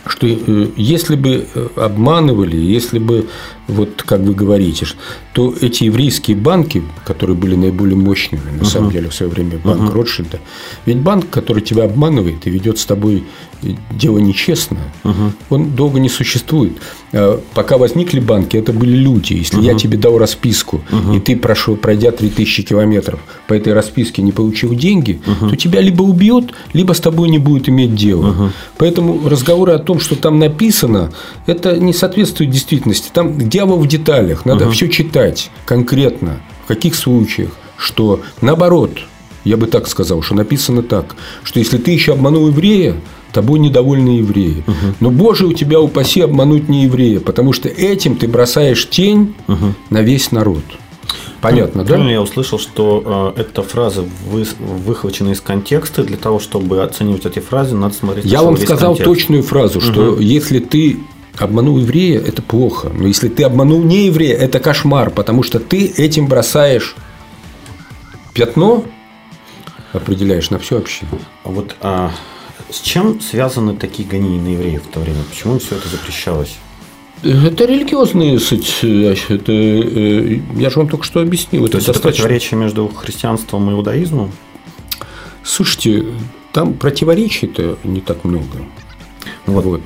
[0.05, 3.27] что э, если бы э, обманывали, если бы,
[3.67, 4.85] вот как вы говорите,
[5.33, 8.65] то эти еврейские банки, которые были наиболее мощными, на uh-huh.
[8.65, 9.93] самом деле, в свое время, банк uh-huh.
[9.93, 10.39] Ротшильда,
[10.85, 13.25] ведь банк, который тебя обманывает и ведет с тобой
[13.91, 15.31] дело нечестное, угу.
[15.49, 16.77] он долго не существует.
[17.13, 19.33] А пока возникли банки, это были люди.
[19.33, 19.65] Если угу.
[19.65, 21.13] я тебе дал расписку, угу.
[21.13, 25.49] и ты прошел, пройдя 3000 километров, по этой расписке не получил деньги, угу.
[25.49, 28.29] то тебя либо убьет, либо с тобой не будет иметь дела.
[28.29, 28.49] Угу.
[28.77, 31.11] Поэтому разговоры о том, что там написано,
[31.45, 33.09] это не соответствует действительности.
[33.11, 34.45] Там дьявол в деталях.
[34.45, 34.73] Надо угу.
[34.73, 38.99] все читать конкретно, в каких случаях, что наоборот,
[39.43, 42.95] я бы так сказал, что написано так, что если ты еще обманул еврея,
[43.37, 44.63] тобой недовольны евреи.
[44.65, 44.95] Угу.
[44.99, 49.75] Но, Боже, у тебя упаси обмануть не еврея, потому что этим ты бросаешь тень угу.
[49.91, 50.63] на весь народ.
[51.39, 51.97] Понятно, да?
[51.97, 56.03] Я услышал, что э, эта фраза вы, выхвачена из контекста.
[56.03, 58.25] Для того, чтобы оценивать эти фразы, надо смотреть.
[58.25, 59.05] Я вам сказал контекст.
[59.05, 60.19] точную фразу, что угу.
[60.19, 60.97] если ты
[61.37, 62.91] обманул еврея, это плохо.
[62.91, 66.95] Но если ты обманул не еврея, это кошмар, потому что ты этим бросаешь
[68.33, 68.83] пятно
[69.93, 71.19] определяешь на всю общину.
[71.43, 72.11] Вот а,
[72.69, 75.23] с чем связаны такие гонения на евреев в то время?
[75.29, 76.57] Почему все это запрещалось?
[77.23, 78.79] Это религиозные суть.
[78.83, 81.63] Это, э, я же вам только что объяснил.
[81.63, 82.09] То это есть достаточно...
[82.09, 84.31] это противоречие между христианством и иудаизмом?
[85.43, 86.05] Слушайте,
[86.51, 88.59] там противоречий-то не так много.
[89.47, 89.65] Вот.
[89.65, 89.81] вот.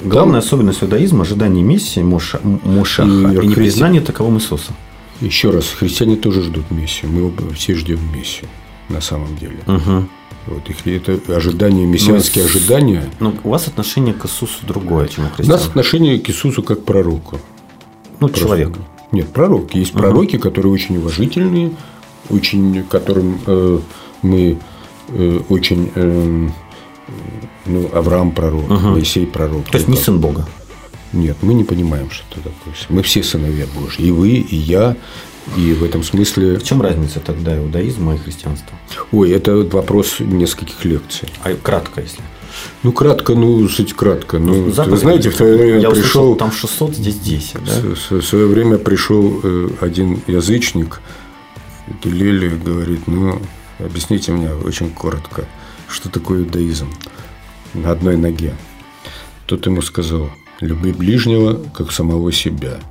[0.00, 0.46] Главная там...
[0.46, 4.12] особенность иудаизма– ожидание мессии Моша, Мошаха и, и непризнание христи...
[4.12, 4.72] таковым Иисуса.
[5.20, 7.10] Еще раз, христиане тоже ждут мессию.
[7.10, 8.48] Мы оба все ждем мессию
[8.90, 9.58] на самом деле.
[9.66, 10.08] Угу.
[10.46, 13.10] Вот их это ожидание, мессианские но, ожидания.
[13.18, 15.48] Но у вас отношение к Иисусу другое, чем у христиан.
[15.48, 17.40] У нас отношение к Иисусу как к пророку.
[18.20, 18.72] Ну, Просто.
[19.12, 19.74] Нет, пророк.
[19.74, 20.00] Есть угу.
[20.00, 21.72] пророки, которые очень уважительные,
[22.30, 23.78] очень, которым э,
[24.22, 24.58] мы
[25.08, 26.48] э, очень э,
[27.66, 28.88] ну, Авраам пророк, угу.
[28.88, 29.64] Моисей пророк.
[29.66, 30.46] То есть не сын Бога.
[31.12, 32.74] Нет, мы не понимаем, что это такое.
[32.88, 34.06] Мы все сыновья Божьи.
[34.06, 34.96] И вы, и я,
[35.54, 36.58] и в этом смысле...
[36.58, 38.76] В чем разница тогда иудаизма и христианства?
[39.12, 41.28] Ой, это вопрос нескольких лекций.
[41.42, 42.22] А кратко, если?
[42.82, 44.38] Ну, кратко, ну, суть кратко.
[44.38, 46.34] Ну, Запад, вы знаете, в свое время я пришел...
[46.36, 48.16] там 600, здесь 10, да?
[48.16, 51.00] В свое время пришел э, один язычник,
[52.02, 53.40] Гилели, говорит, ну,
[53.78, 55.44] объясните мне очень коротко,
[55.88, 56.88] что такое иудаизм
[57.74, 58.54] на одной ноге.
[59.46, 60.30] Тот ему сказал,
[60.60, 62.80] люби ближнего, как самого себя–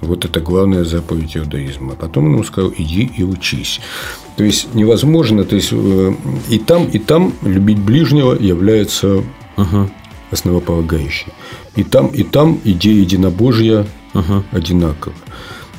[0.00, 1.94] вот это главная заповедь иудаизма.
[1.94, 3.80] Потом он ему сказал, иди и учись.
[4.36, 6.14] То есть невозможно, то есть э,
[6.48, 9.24] и там, и там любить ближнего является
[9.56, 9.88] uh
[10.30, 11.32] основополагающей.
[11.74, 15.14] И там, и там идея единобожья uh одинакова.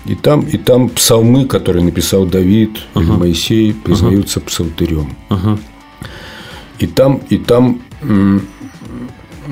[0.06, 5.16] И там, и там псалмы, которые написал Давид uh или Моисей, признаются uh псалтырем.
[5.30, 5.60] uh
[6.80, 7.82] И там, и там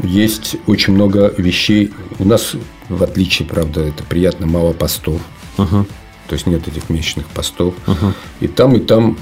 [0.03, 1.91] есть очень много вещей.
[2.19, 2.55] У нас
[2.89, 5.21] в отличие, правда, это приятно, мало постов.
[5.57, 5.85] Uh-huh.
[6.27, 7.73] То есть нет этих месячных постов.
[7.85, 8.13] Uh-huh.
[8.39, 9.17] И там, и там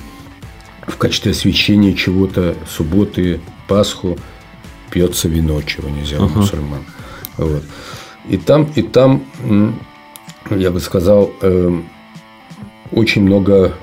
[0.88, 4.18] в качестве освящения чего-то, субботы, Пасху,
[4.92, 6.26] пьется вино, чего нельзя uh-huh.
[6.26, 6.86] у мусульман.
[7.38, 7.64] Вот.
[8.30, 9.24] И там, и там,
[10.50, 11.82] я бы сказал, э,
[12.92, 13.74] очень много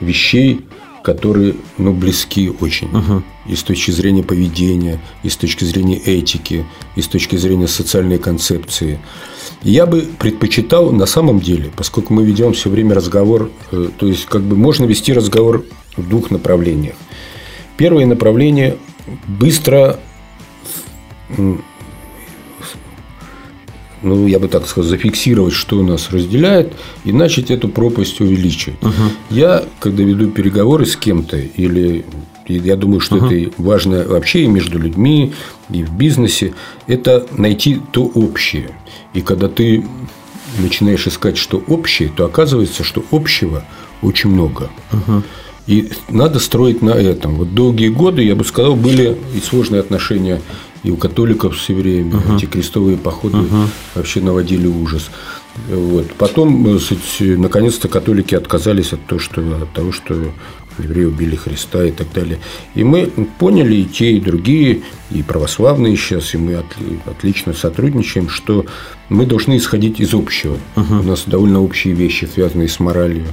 [0.00, 0.66] вещей,
[1.02, 2.88] которые ну, близки очень.
[2.88, 3.22] Uh-huh.
[3.46, 8.18] И с точки зрения поведения, и с точки зрения этики, и с точки зрения социальной
[8.18, 9.00] концепции.
[9.62, 14.26] Я бы предпочитал на самом деле, поскольку мы ведем все время разговор, э, то есть
[14.26, 15.64] как бы можно вести разговор
[15.96, 16.96] в двух направлениях.
[17.76, 18.76] Первое направление
[19.26, 19.98] быстро
[24.02, 26.72] ну, я бы так сказал, зафиксировать, что у нас разделяет,
[27.04, 28.80] и начать эту пропасть увеличивать.
[28.80, 29.10] Uh-huh.
[29.30, 32.04] Я, когда веду переговоры с кем-то, или
[32.58, 33.48] я думаю, что uh-huh.
[33.48, 35.32] это важно вообще и между людьми,
[35.70, 36.54] и в бизнесе,
[36.86, 38.70] это найти то общее.
[39.14, 39.84] И когда ты
[40.58, 43.64] начинаешь искать, что общее, то оказывается, что общего
[44.02, 44.70] очень много.
[44.92, 45.22] Uh-huh.
[45.66, 47.36] И надо строить на этом.
[47.36, 50.40] Вот долгие годы, я бы сказал, были и сложные отношения
[50.82, 52.12] и у католиков с евреями.
[52.12, 52.36] Uh-huh.
[52.36, 53.66] Эти крестовые походы uh-huh.
[53.94, 55.10] вообще наводили ужас.
[55.68, 56.12] Вот.
[56.14, 60.14] Потом, кстати, наконец-то католики отказались от того, что, от того, что
[60.84, 62.38] евреи убили Христа и так далее.
[62.74, 63.06] И мы
[63.38, 66.62] поняли и те, и другие, и православные сейчас, и мы
[67.06, 68.66] отлично сотрудничаем, что
[69.08, 70.56] мы должны исходить из общего.
[70.76, 71.00] Uh-huh.
[71.00, 73.26] У нас довольно общие вещи, связанные с моралью.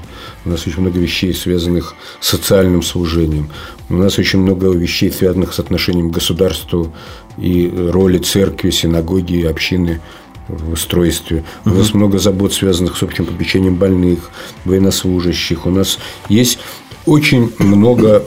[0.46, 3.50] У нас очень много вещей, связанных с социальным служением.
[3.90, 6.94] У нас очень много вещей, связанных с отношением к государству
[7.38, 10.02] и роли церкви, синагоги и общины
[10.48, 11.44] в устройстве.
[11.66, 14.32] У нас много забот, связанных с общим попечением больных,
[14.66, 15.66] военнослужащих.
[15.66, 16.60] У нас есть
[17.08, 18.24] очень много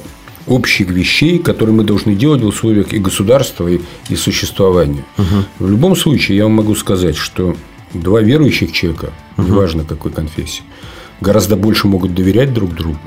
[0.46, 5.04] общих вещей, которые мы должны делать в условиях и государства, и, и существования.
[5.18, 5.66] Угу.
[5.66, 7.56] В любом случае, я вам могу сказать, что
[7.94, 9.46] два верующих человека, угу.
[9.46, 10.62] неважно какой конфессии,
[11.20, 12.98] гораздо больше могут доверять друг другу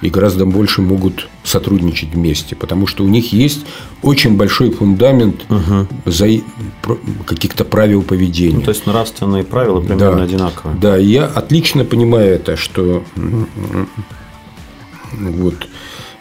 [0.00, 3.66] и гораздо больше могут сотрудничать вместе, потому что у них есть
[4.02, 5.86] очень большой фундамент угу.
[6.06, 6.26] за
[7.26, 8.56] каких-то правил поведения.
[8.56, 10.78] Ну, то есть нравственные правила примерно да, одинаковые.
[10.80, 13.04] Да, я отлично понимаю это, что
[15.12, 15.68] вот.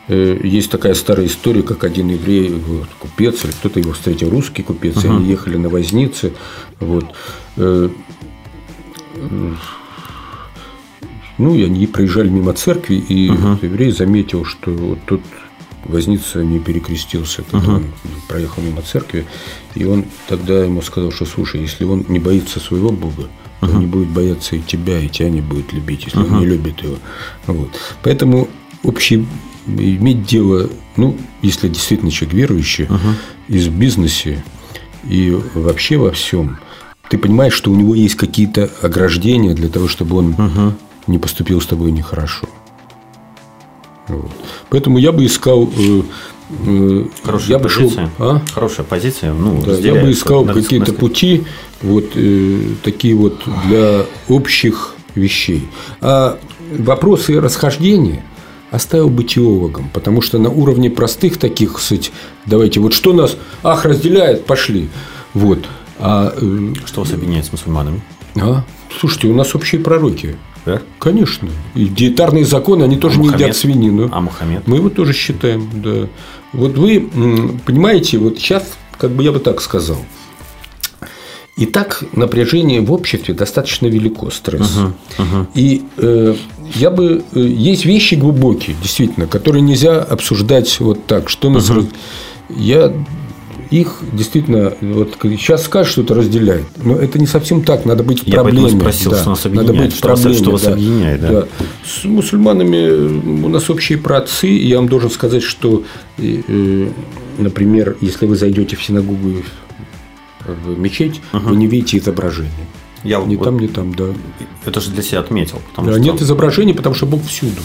[0.09, 4.63] Э, есть такая старая история, как один еврей, вот, купец, или кто-то его встретил, русский
[4.63, 5.05] купец, uh-huh.
[5.05, 6.33] и они ехали на вознице.
[6.79, 7.05] Вот.
[7.57, 7.89] Э,
[11.37, 13.63] ну, и они проезжали мимо церкви, и uh-huh.
[13.63, 15.21] еврей заметил, что вот тут
[15.85, 17.75] возница не перекрестился, когда uh-huh.
[17.75, 17.85] он
[18.27, 19.27] проехал мимо церкви,
[19.75, 23.29] и он тогда ему сказал, что слушай, если он не боится своего Бога,
[23.61, 23.75] uh-huh.
[23.75, 26.33] он не будет бояться и тебя, и тебя не будет любить, если uh-huh.
[26.33, 26.97] он не любит его.
[27.45, 27.69] Вот.
[28.01, 28.49] Поэтому
[28.83, 29.25] общий
[29.67, 33.13] иметь дело, ну, если действительно человек верующий, uh-huh.
[33.47, 34.43] из бизнесе
[35.07, 36.57] и вообще во всем,
[37.09, 40.73] ты понимаешь, что у него есть какие-то ограждения для того, чтобы он uh-huh.
[41.07, 42.47] не поступил с тобой нехорошо.
[44.07, 44.31] Вот.
[44.69, 46.01] Поэтому я бы искал э,
[46.65, 48.05] э, Хорошая я позиция.
[48.05, 48.41] Бы шел, а?
[48.53, 49.33] Хорошая позиция.
[49.33, 51.43] Ну, да, я бы искал какие-то пути,
[51.81, 55.67] вот э, такие вот для общих вещей.
[56.01, 56.39] А
[56.77, 58.23] вопросы расхождения
[58.71, 62.11] оставил бы теологом, потому что на уровне простых таких, кстати,
[62.45, 64.89] давайте, вот что нас, ах, разделяет, пошли.
[65.33, 65.59] Вот.
[65.97, 68.01] А, э, что вас объединяет с мусульманами?
[68.35, 68.63] А?
[68.99, 70.37] Слушайте, у нас общие пророки.
[70.65, 70.81] Да?
[70.99, 71.49] Конечно.
[71.73, 74.09] И диетарные законы, они тоже а не едят свинину.
[74.11, 74.67] А Мухаммед?
[74.67, 76.07] Мы его тоже считаем, да.
[76.53, 77.09] Вот вы
[77.65, 79.97] понимаете, вот сейчас, как бы я бы так сказал,
[81.59, 84.77] и так напряжение в обществе достаточно велико, стресс.
[84.77, 85.45] Uh-huh, uh-huh.
[85.55, 86.35] И э,
[86.75, 91.85] я бы э, есть вещи глубокие, действительно, которые нельзя обсуждать вот так, что нас uh-huh.
[92.55, 92.93] я
[93.71, 98.25] их действительно, вот сейчас скажешь, что это разделяет, но это не совсем так, надо быть
[98.25, 98.69] в проблеме.
[98.69, 99.67] Я спросил, да, что нас объединяет.
[99.67, 101.29] Надо быть в проблеме, что вас да, объединяет, да.
[101.29, 101.47] да.
[101.85, 105.83] С мусульманами у нас общие праотцы, и я вам должен сказать, что,
[106.17, 106.89] э,
[107.37, 109.43] например, если вы зайдете в синагогу
[110.53, 111.49] в мечеть, угу.
[111.49, 112.67] вы не видите изображения.
[113.03, 114.05] Я ни вот, там, ни там, да.
[114.65, 115.61] Это же для себя отметил.
[115.69, 116.01] Потому да, что...
[116.01, 117.61] нет изображений, потому что Бог всюду.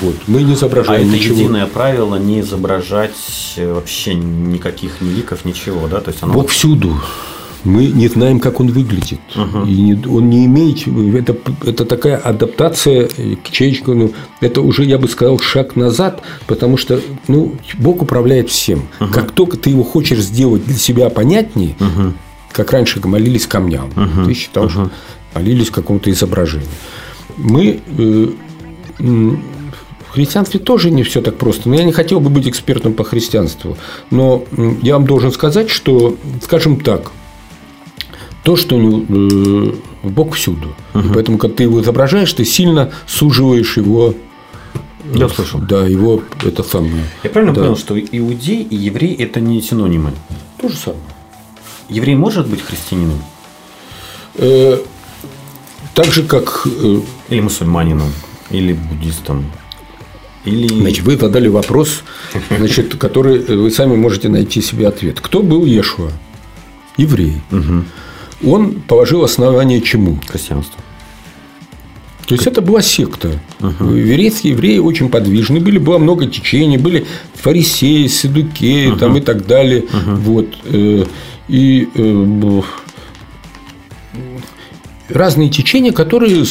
[0.00, 0.14] Вот.
[0.26, 1.34] Мы не изображаем а ничего.
[1.34, 6.00] это единое правило не изображать э, вообще никаких ни ликов, ничего, да?
[6.00, 6.32] То есть оно...
[6.32, 6.98] Бог всюду.
[7.64, 9.20] Мы не знаем, как он выглядит.
[9.36, 9.66] Угу.
[9.66, 10.86] И не, он не имеет.
[11.14, 13.94] Это, это такая адаптация к человечеству.
[13.94, 18.88] Ну, это уже, я бы сказал, шаг назад, потому что ну, Бог управляет всем.
[19.00, 19.12] Угу.
[19.12, 22.14] Как только ты его хочешь сделать для себя понятнее, угу.
[22.52, 24.26] как раньше молились камням, угу.
[24.26, 24.70] ты считал, угу.
[24.70, 24.90] что
[25.34, 26.68] молились какому-то изображению.
[27.36, 28.26] Мы э,
[30.12, 31.70] в христианстве тоже не все так просто.
[31.70, 33.78] Но я не хотел бы быть экспертом по христианству.
[34.10, 34.44] Но
[34.82, 37.12] я вам должен сказать, что, скажем так,
[38.42, 39.72] то, что э,
[40.02, 40.74] Бог всюду.
[40.94, 41.08] Угу.
[41.08, 44.14] И поэтому, когда ты его изображаешь, ты сильно суживаешь его
[45.14, 45.60] я слышал.
[45.60, 47.04] Да, его это самое.
[47.22, 47.62] Я правильно да.
[47.62, 50.12] понял, что иудей и еврей это не синонимы?
[50.60, 51.02] То же самое.
[51.88, 53.22] Еврей может быть христианином?
[54.36, 54.78] Э,
[55.94, 56.66] так же, как...
[56.66, 58.12] Э, или мусульманином,
[58.50, 59.50] или буддистом.
[60.44, 60.68] Или...
[60.68, 62.02] Значит, вы задали вопрос,
[62.48, 65.20] значит, который вы сами можете найти себе ответ.
[65.20, 66.10] Кто был Ешуа?
[66.96, 67.40] Еврей.
[67.50, 67.84] Угу.
[68.44, 70.18] Он положил основание чему?
[70.26, 70.80] Христианству.
[72.26, 73.40] То есть это была секта.
[73.60, 73.90] Угу.
[73.90, 78.98] Еврейские евреи очень подвижны были, было много течений, были фарисеи, седукеи угу.
[78.98, 79.82] там, и так далее.
[79.82, 80.14] Угу.
[80.16, 80.46] Вот.
[80.64, 81.04] Э,
[81.48, 82.62] и э,
[85.14, 86.44] разные течения, которые,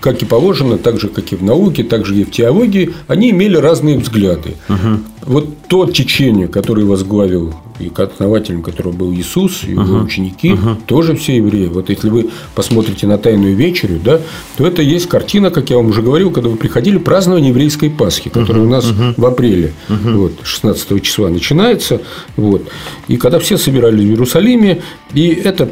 [0.00, 3.30] как и положено, так же, как и в науке, так же и в теологии, они
[3.30, 4.56] имели разные взгляды.
[4.68, 5.00] Угу.
[5.26, 10.76] Вот то течение, которое возглавил и основателем которого был Иисус, и его uh ученики, uh
[10.86, 11.66] тоже все евреи.
[11.66, 14.20] Вот если вы посмотрите на Тайную вечерю, да,
[14.56, 18.30] то это есть картина, как я вам уже говорил, когда вы приходили, празднование еврейской Пасхи,
[18.30, 22.00] которая uh у нас uh в апреле, uh вот, 16 числа начинается.
[22.36, 22.68] Вот,
[23.06, 24.82] и когда все собирались в Иерусалиме,
[25.14, 25.68] и это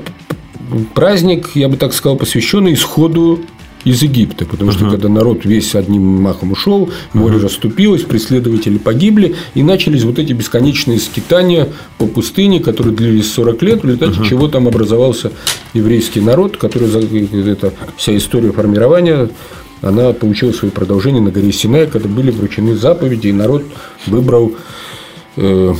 [0.95, 3.41] праздник, я бы так сказал, посвященный исходу
[3.85, 4.91] из Египта, потому что uh-huh.
[4.91, 7.43] когда народ весь одним махом ушел, море uh-huh.
[7.43, 13.83] расступилось, преследователи погибли, и начались вот эти бесконечные скитания по пустыне, которые длились 40 лет,
[13.83, 14.29] в результате uh-huh.
[14.29, 15.31] чего там образовался
[15.73, 19.31] еврейский народ, который это вся история формирования
[19.83, 23.63] она получила свое продолжение на горе Синай, когда были вручены заповеди, и народ
[24.07, 24.57] выбрал
[25.37, 25.75] Э,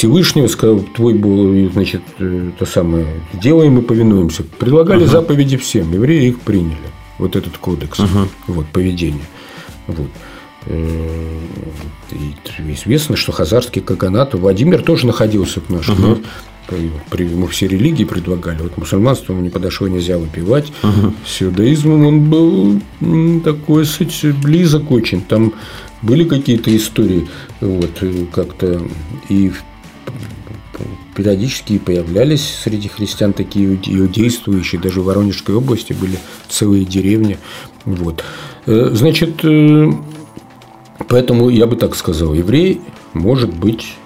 [0.00, 4.44] Всевышнего, сказал, твой был, значит, э, то самое, делаем и повинуемся.
[4.44, 5.10] Предлагали uh-huh.
[5.10, 6.88] заповеди всем, евреи их приняли,
[7.18, 8.28] вот этот кодекс, uh-huh.
[8.46, 9.26] вот, поведения.
[9.86, 10.08] Вот.
[10.64, 11.38] Э,
[12.12, 16.24] и известно, что хазарский каганат, Владимир тоже находился в нашем, uh-huh.
[17.10, 18.62] При, ему все религии предлагали.
[18.62, 20.72] Вот мусульманству ему не подошло, нельзя выпивать.
[20.82, 21.12] Uh-huh.
[21.26, 22.80] С иудаизмом он был
[23.42, 25.20] такой, кстати, близок очень.
[25.20, 25.52] Там
[26.00, 27.28] были какие-то истории,
[27.60, 28.80] вот, э, как-то
[29.28, 29.52] и
[31.14, 37.38] периодически появлялись среди христиан такие иудействующие, даже в Воронежской области были целые деревни.
[37.84, 38.24] Вот.
[38.66, 39.92] Э, значит, э,
[41.08, 42.80] поэтому я бы так сказал, еврей
[43.12, 43.96] может быть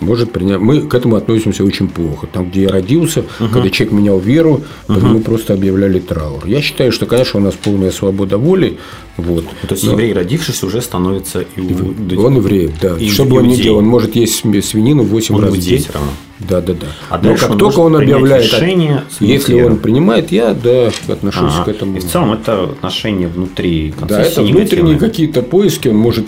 [0.00, 0.60] может принять.
[0.60, 2.26] Мы к этому относимся очень плохо.
[2.26, 3.48] Там, где я родился, угу.
[3.52, 5.00] когда человек менял веру, угу.
[5.00, 6.46] мы просто объявляли траур.
[6.46, 8.78] Я считаю, что, конечно, у нас полная свобода воли.
[9.16, 9.44] Вот.
[9.66, 9.92] То есть Но...
[9.92, 12.24] еврей, родившись, уже становится иудеем.
[12.24, 12.96] Он еврей, да.
[12.96, 15.84] И Что бы он ни делал, он может есть свинину 8 он раз в день.
[15.92, 16.10] равно.
[16.40, 16.86] Да, да, да.
[17.10, 19.74] А Но как он только он объявляет, решение если веру.
[19.74, 21.64] он принимает, я да отношусь ага.
[21.64, 21.96] к этому.
[21.96, 25.88] И в целом это отношения внутри Да, это внутренние какие-то поиски.
[25.88, 26.26] Он может,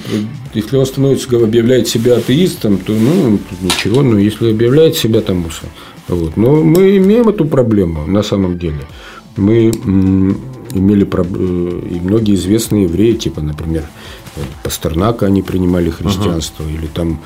[0.53, 5.45] если он становится, объявляет себя атеистом, то ну ничего, но если объявляет себя там
[6.09, 6.37] вот.
[6.37, 8.81] Но мы имеем эту проблему на самом деле.
[9.37, 9.71] Мы
[10.73, 13.85] имели э, и многие известные евреи, типа, например,
[14.63, 16.75] Пастернака они принимали христианство, uh-huh.
[16.75, 17.21] или там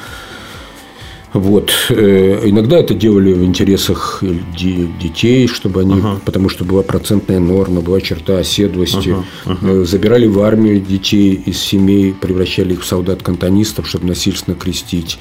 [1.34, 1.72] вот.
[1.90, 4.22] Э, иногда это делали в интересах
[4.56, 6.20] детей, чтобы они, uh-huh.
[6.24, 9.08] потому что была процентная норма, была черта оседлости.
[9.08, 9.24] Uh-huh.
[9.44, 9.84] Uh-huh.
[9.84, 15.18] Забирали в армию детей из семей, превращали их в солдат-кантонистов, чтобы насильственно крестить.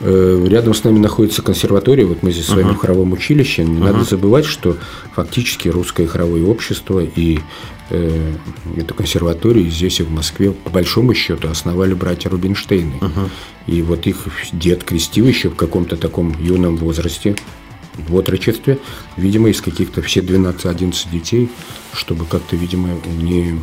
[0.00, 2.74] Э, рядом с нами находится консерватория, вот мы здесь с вами uh-huh.
[2.74, 3.64] в хоровом училище.
[3.64, 3.92] Не uh-huh.
[3.92, 4.76] надо забывать, что
[5.14, 7.38] фактически русское хоровое общество и
[7.88, 8.32] э,
[8.76, 12.96] эту консерваторию здесь и в Москве по большому счету основали братья Рубинштейны.
[13.00, 13.30] Uh-huh.
[13.66, 17.34] И вот их дед крестил еще в каком-то таком юном возрасте,
[17.96, 18.78] в отрочестве,
[19.16, 21.48] видимо, из каких-то все 12-11 детей,
[21.94, 23.58] чтобы как-то, видимо, не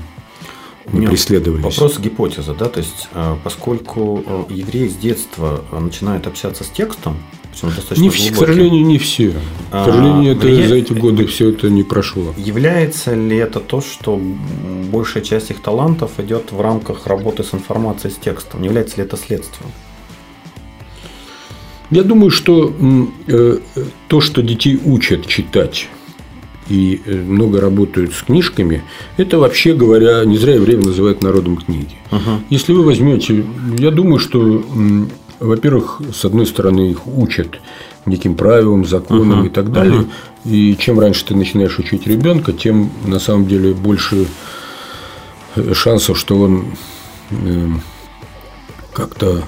[0.91, 1.63] не преследовались.
[1.63, 7.17] Вопрос гипотеза, да, то есть э, поскольку э, евреи с детства начинают общаться с текстом,
[7.97, 9.33] не все, к сожалению, не все.
[9.69, 10.67] К сожалению, а, это, влия...
[10.67, 12.33] за эти годы все это не прошло.
[12.35, 14.19] Является ли это то, что
[14.91, 18.61] большая часть их талантов идет в рамках работы с информацией, с текстом?
[18.61, 19.71] Не является ли это следствием?
[21.91, 22.73] Я думаю, что
[23.27, 23.59] э,
[24.07, 25.87] то, что детей учат читать
[26.69, 28.83] и э, много работают с книжками,
[29.17, 31.95] это вообще говоря, не зря время называют народом книги.
[32.11, 32.39] Uh-huh.
[32.49, 33.45] Если вы возьмете,
[33.77, 34.63] я думаю, что,
[35.39, 37.59] во-первых, с одной стороны, их учат
[38.05, 39.47] неким правилам, законам uh-huh.
[39.47, 40.01] и так далее.
[40.01, 40.51] Uh-huh.
[40.51, 44.27] И чем раньше ты начинаешь учить ребенка, тем на самом деле больше
[45.55, 46.65] э, шансов, что он
[47.31, 47.67] э,
[48.93, 49.43] как-то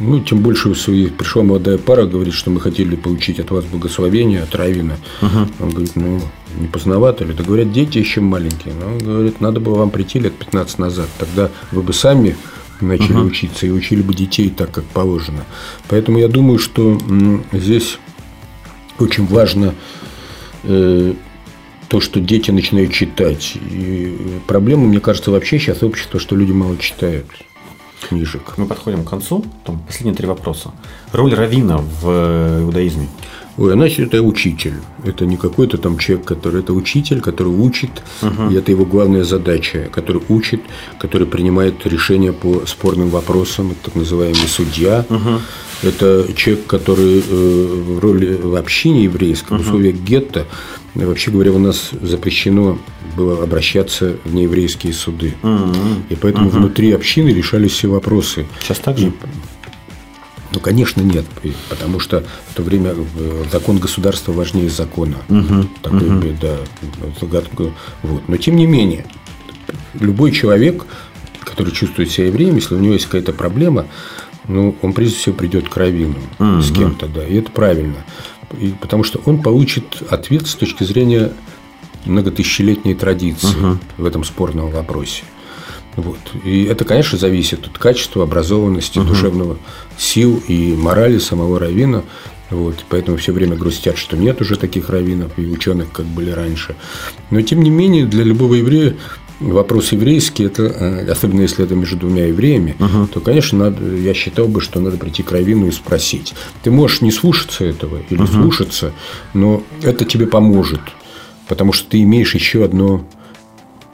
[0.00, 4.54] ну, тем больше пришла молодая пара, говорит, что мы хотели получить от вас благословение от
[4.54, 4.96] Равина.
[5.20, 5.64] Угу.
[5.64, 6.20] Он говорит, ну,
[6.58, 7.34] не поздновато ли?
[7.34, 8.74] Да говорят, дети еще маленькие.
[8.74, 11.08] Но он говорит, надо было вам прийти лет 15 назад.
[11.18, 12.36] Тогда вы бы сами
[12.80, 13.26] начали угу.
[13.26, 15.44] учиться и учили бы детей так, как положено.
[15.88, 16.98] Поэтому я думаю, что
[17.52, 17.98] здесь
[18.98, 19.74] очень важно
[20.64, 21.12] э,
[21.88, 23.54] то, что дети начинают читать.
[23.70, 27.26] И проблема, мне кажется, вообще сейчас общество, что люди мало читают
[28.08, 28.54] книжек.
[28.56, 29.44] Мы подходим к концу.
[29.64, 30.72] Там последние три вопроса.
[31.12, 33.08] Роль равина в э, иудаизме.
[33.60, 34.76] Ой, значит, это учитель.
[35.04, 36.62] Это не какой-то там человек, который...
[36.62, 37.90] Это учитель, который учит,
[38.22, 38.50] угу.
[38.50, 40.62] и это его главная задача, который учит,
[40.98, 45.04] который принимает решения по спорным вопросам, так называемый судья.
[45.10, 45.40] Угу.
[45.82, 49.62] Это человек, который э, в роли в общине еврейской, угу.
[49.62, 50.46] в условиях гетто,
[50.94, 52.78] вообще говоря, у нас запрещено
[53.14, 55.34] было обращаться в нееврейские суды.
[55.42, 55.74] Угу.
[56.08, 56.56] И поэтому угу.
[56.56, 58.46] внутри общины решались все вопросы.
[58.62, 59.08] Сейчас так же?
[59.08, 59.12] И,
[60.52, 61.24] ну, конечно, нет,
[61.68, 65.16] потому что в то время э, закон государства важнее закона.
[65.28, 66.36] Угу, Такой, угу.
[66.40, 66.56] да,
[68.02, 68.28] вот.
[68.28, 69.06] Но тем не менее,
[69.94, 70.86] любой человек,
[71.40, 73.86] который чувствует себя евреем, если у него есть какая-то проблема,
[74.48, 76.60] ну, он прежде всего придет к раввину угу.
[76.60, 78.04] с кем-то, да, и это правильно.
[78.58, 81.32] И, потому что он получит ответ с точки зрения
[82.06, 83.78] многотысячелетней традиции угу.
[83.98, 85.22] в этом спорном вопросе.
[85.96, 86.18] Вот.
[86.44, 89.08] И это, конечно, зависит от качества, образованности, угу.
[89.08, 89.58] душевного
[89.98, 92.02] сил и морали самого равина.
[92.50, 96.74] Вот, поэтому все время грустят, что нет уже таких раввинов и ученых, как были раньше.
[97.30, 98.96] Но тем не менее, для любого еврея
[99.38, 104.14] вопрос еврейский, это, э, особенно если это между двумя евреями, uh то, конечно, надо, я
[104.14, 106.34] считал бы, что надо прийти к раввину и спросить.
[106.62, 108.92] Ты можешь не слушаться этого или uh слушаться,
[109.32, 110.80] но это тебе поможет,
[111.48, 113.06] потому что ты имеешь еще одно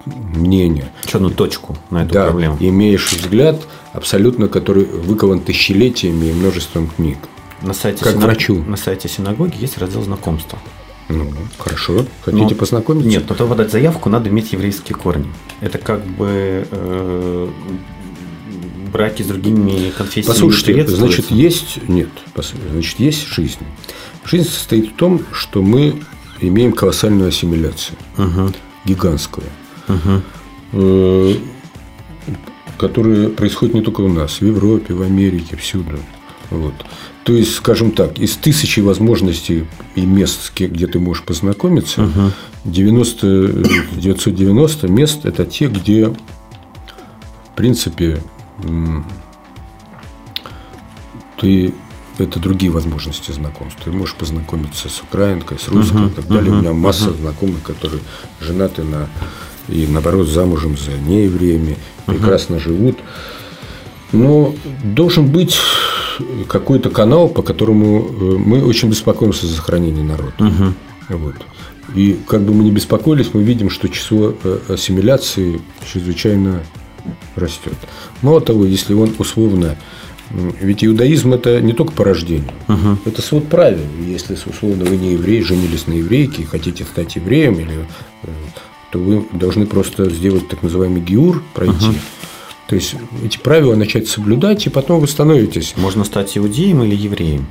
[0.06, 0.92] мнение.
[1.04, 2.56] Еще одну точку на эту да, проблему.
[2.60, 7.18] имеешь взгляд, абсолютно, который выкован тысячелетиями и множеством книг.
[7.62, 8.24] На сайте, как синаг...
[8.24, 8.62] врачу.
[8.64, 10.58] на сайте синагоги есть раздел знакомства.
[11.08, 12.04] Ну, хорошо.
[12.22, 13.08] Хотите но, познакомиться?
[13.08, 15.26] Нет, но чтобы подать заявку, надо иметь еврейские корни.
[15.60, 17.48] Это как бы э,
[18.92, 20.26] браки с другими конфессиями.
[20.26, 21.78] Послушайте, значит, есть.
[21.88, 23.60] Нет, значит, есть жизнь.
[24.24, 26.02] Жизнь состоит в том, что мы
[26.40, 27.96] имеем колоссальную ассимиляцию.
[28.18, 28.52] Угу.
[28.84, 29.46] Гигантскую
[29.88, 31.36] угу.
[32.78, 35.98] которые происходят не только у нас, в Европе, в Америке, всюду.
[36.50, 36.74] Вот.
[37.24, 39.66] То есть, скажем так, из тысячи возможностей
[39.96, 42.30] и мест, где ты можешь познакомиться, угу.
[42.64, 43.64] 90,
[43.96, 46.14] 990 мест– это те, где, в
[47.56, 48.20] принципе,
[51.40, 51.74] ты
[52.18, 53.80] это другие возможности знакомств.
[53.84, 56.50] Ты можешь познакомиться с украинкой, с русской uh-huh, и так далее.
[56.50, 57.20] Uh-huh, У меня масса uh-huh.
[57.20, 58.02] знакомых, которые
[58.40, 59.08] женаты на
[59.68, 62.64] и наоборот замужем за неевреями, прекрасно угу.
[62.64, 62.98] живут.
[64.12, 64.54] Но
[64.84, 65.56] должен быть
[66.48, 70.34] какой-то канал, по которому э, мы очень беспокоимся за сохранение народа.
[70.38, 71.18] Угу.
[71.18, 71.34] Вот.
[71.94, 76.62] И как бы мы ни беспокоились, мы видим, что число э, ассимиляции чрезвычайно
[77.34, 77.74] растет.
[78.22, 79.76] Мало того, если он условно
[80.30, 82.98] ведь иудаизм это не только по рождению, угу.
[83.04, 83.84] это свод правил.
[84.04, 87.86] Если условно вы не еврей, женились на еврейке и хотите стать евреем или
[88.24, 88.28] э,
[88.90, 91.86] то вы должны просто сделать так называемый гиур, пройти.
[91.86, 92.00] Uh-huh.
[92.68, 95.74] То есть эти правила начать соблюдать, и потом вы становитесь.
[95.76, 97.46] Можно стать иудеем или евреем?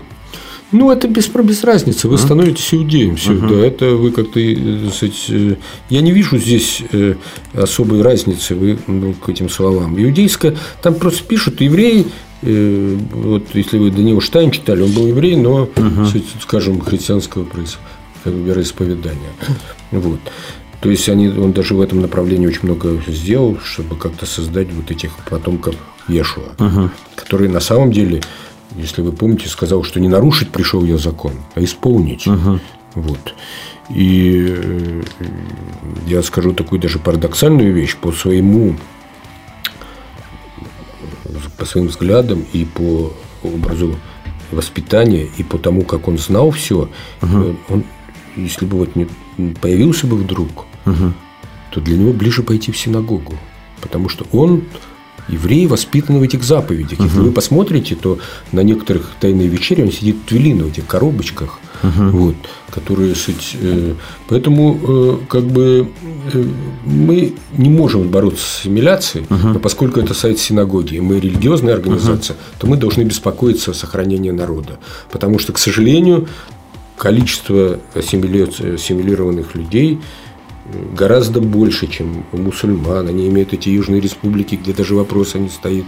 [0.72, 2.08] Ну, это без, без разницы.
[2.08, 3.16] Вы становитесь иудеем.
[3.16, 3.50] Все, uh-huh.
[3.50, 4.90] да, это вы как-то, э,
[5.30, 5.56] э,
[5.90, 7.16] я не вижу здесь э,
[7.54, 10.02] особой разницы вы, ну, к этим словам.
[10.02, 12.06] Иудейское, там просто пишут евреи,
[12.42, 16.24] вот если вы Даниил Штайн читали, он был еврей, но, uh-huh.
[16.42, 17.48] скажем, христианского
[18.26, 19.32] вероисповедания.
[19.92, 20.20] Вот.
[20.82, 24.92] То есть они, он даже в этом направлении очень много сделал, чтобы как-то создать вот
[24.92, 25.76] этих потомков
[26.08, 26.90] Ешуа, uh-huh.
[27.16, 28.22] которые на самом деле
[28.78, 32.28] если вы помните, сказал, что не нарушить пришел я закон, а исполнить.
[32.28, 32.60] Угу.
[32.96, 33.34] Вот.
[33.90, 35.04] И э,
[36.08, 38.76] я скажу такую даже парадоксальную вещь по своему
[41.58, 43.14] по своим взглядам и по
[43.44, 43.96] образу
[44.52, 46.90] воспитания и по тому, как он знал все,
[47.22, 47.56] угу.
[47.70, 47.84] он,
[48.36, 49.08] если бы вот не
[49.62, 51.14] появился бы вдруг, угу.
[51.72, 53.38] то для него ближе пойти в синагогу,
[53.82, 54.64] потому что он
[55.28, 57.00] евреи воспитаны в этих заповедях.
[57.00, 57.08] Угу.
[57.08, 58.20] Если вы посмотрите, то
[58.52, 62.18] на некоторых тайной вечере он сидит в твилина в этих коробочках, угу.
[62.18, 62.36] вот,
[62.70, 63.56] которые суть.
[63.60, 63.96] Э,
[64.28, 65.88] поэтому э, как бы
[66.34, 66.46] э,
[66.86, 69.48] мы не можем бороться с ассимиляцией, угу.
[69.50, 72.44] но поскольку это сайт синагоги, и мы религиозная организация, угу.
[72.60, 74.80] то мы должны беспокоиться о сохранении народа,
[75.12, 76.28] потому что, к сожалению,
[76.98, 80.00] количество ассимилированных людей
[80.94, 83.08] гораздо больше, чем мусульман.
[83.08, 85.86] Они имеют эти южные республики, где даже вопроса не стоит,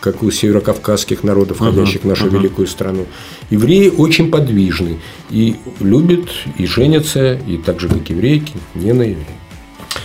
[0.00, 2.38] как у северокавказских народов, входящих uh-huh, в нашу uh-huh.
[2.38, 3.06] великую страну.
[3.50, 4.98] Евреи очень подвижны
[5.28, 9.26] и любят, и женятся, и так же, как еврейки, не на евреи.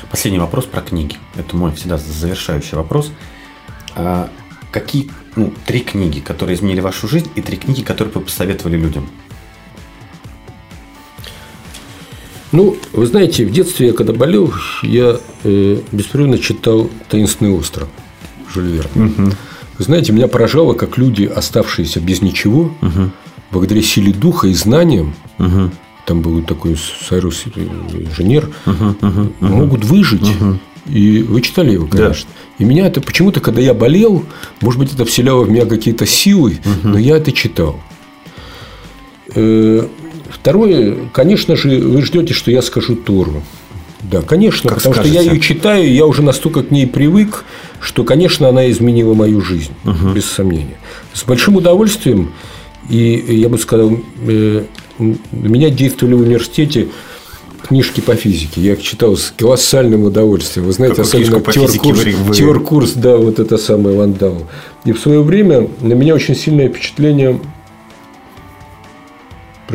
[0.10, 1.16] Последний вопрос про книги.
[1.36, 3.12] Это мой всегда завершающий вопрос.
[3.96, 4.30] А
[4.72, 9.08] какие ну, три книги, которые изменили вашу жизнь, и три книги, которые вы посоветовали людям?
[12.56, 17.90] Ну, вы знаете, в детстве я когда болел, я э, беспрерывно читал «Таинственный остров»
[18.54, 19.08] Жюль Верна.
[19.08, 19.32] Угу.
[19.78, 23.12] Вы знаете, меня поражало, как люди, оставшиеся без ничего, угу.
[23.52, 25.70] благодаря силе духа и знаниям, угу.
[26.06, 30.22] там был такой Сайрус инженер, угу, угу, могут выжить.
[30.22, 30.60] Угу.
[30.86, 32.30] И вы читали его, конечно.
[32.30, 32.64] Да.
[32.64, 34.24] И меня это почему-то, когда я болел,
[34.62, 36.88] может быть, это вселяло в меня какие-то силы, угу.
[36.88, 37.82] но я это читал.
[40.30, 43.44] Второе, конечно же, вы ждете, что я скажу Тору.
[44.02, 45.16] Да, конечно, как потому скажете.
[45.16, 47.44] что я ее читаю, я уже настолько к ней привык,
[47.80, 50.14] что, конечно, она изменила мою жизнь, угу.
[50.14, 50.78] без сомнения.
[51.14, 52.32] С большим удовольствием,
[52.90, 53.98] и я бы сказал,
[54.28, 54.66] э,
[55.32, 56.88] меня действовали в университете
[57.68, 58.62] книжки по физике.
[58.62, 60.68] Я их читал с колоссальным удовольствием.
[60.68, 64.44] Вы знаете, Какую особенно теоркурс, теоркурс, да, вот это самое Вандау.
[64.86, 67.40] И в свое время на меня очень сильное впечатление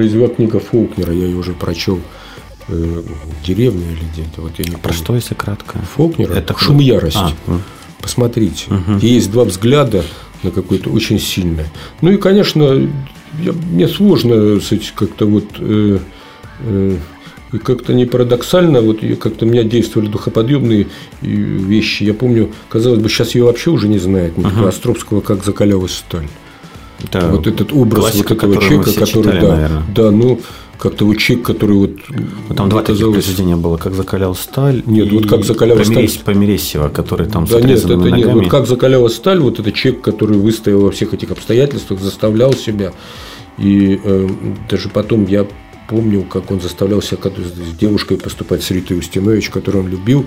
[0.01, 2.01] произвела книга Фолкнера, я ее уже прочел
[2.69, 3.03] э,
[3.47, 4.41] деревня или где-то.
[4.41, 5.79] Вот я не Про что, если кратко?
[5.95, 6.33] Фолкнера.
[6.33, 7.19] Это шум ярости.
[7.19, 7.61] А, ну.
[8.01, 8.73] Посмотрите.
[8.73, 9.01] Угу.
[9.03, 10.03] Есть два взгляда
[10.43, 11.67] на какое-то очень сильное.
[12.01, 12.89] Ну и, конечно,
[13.43, 14.59] я, мне сложно
[14.95, 15.99] как-то вот э,
[16.61, 16.97] э,
[17.63, 20.87] как-то не парадоксально, вот как-то меня действовали духоподъемные
[21.21, 22.05] вещи.
[22.05, 24.61] Я помню, казалось бы, сейчас ее вообще уже не знает никто.
[24.61, 24.69] Uh-huh.
[24.69, 26.27] Островского как закалялась сталь.
[27.13, 29.83] Да, вот этот образ вот этого человека, который, читали, да, наверное.
[29.95, 30.41] да, ну,
[30.79, 31.91] как-то вот человек, который вот...
[32.49, 34.83] Ну, там два таких произведения было, как закалял сталь.
[34.87, 36.11] Нет, вот как закалял сталь.
[36.25, 38.17] Помересьева, который там да, нет, это ногами.
[38.17, 42.55] нет, вот как закаляла сталь, вот это человек, который выстоял во всех этих обстоятельствах, заставлял
[42.55, 42.93] себя.
[43.59, 44.29] И э,
[44.71, 45.47] даже потом я
[45.91, 50.27] помню, как он заставлял себя с девушкой поступать с Ритой Устинович, которую он любил,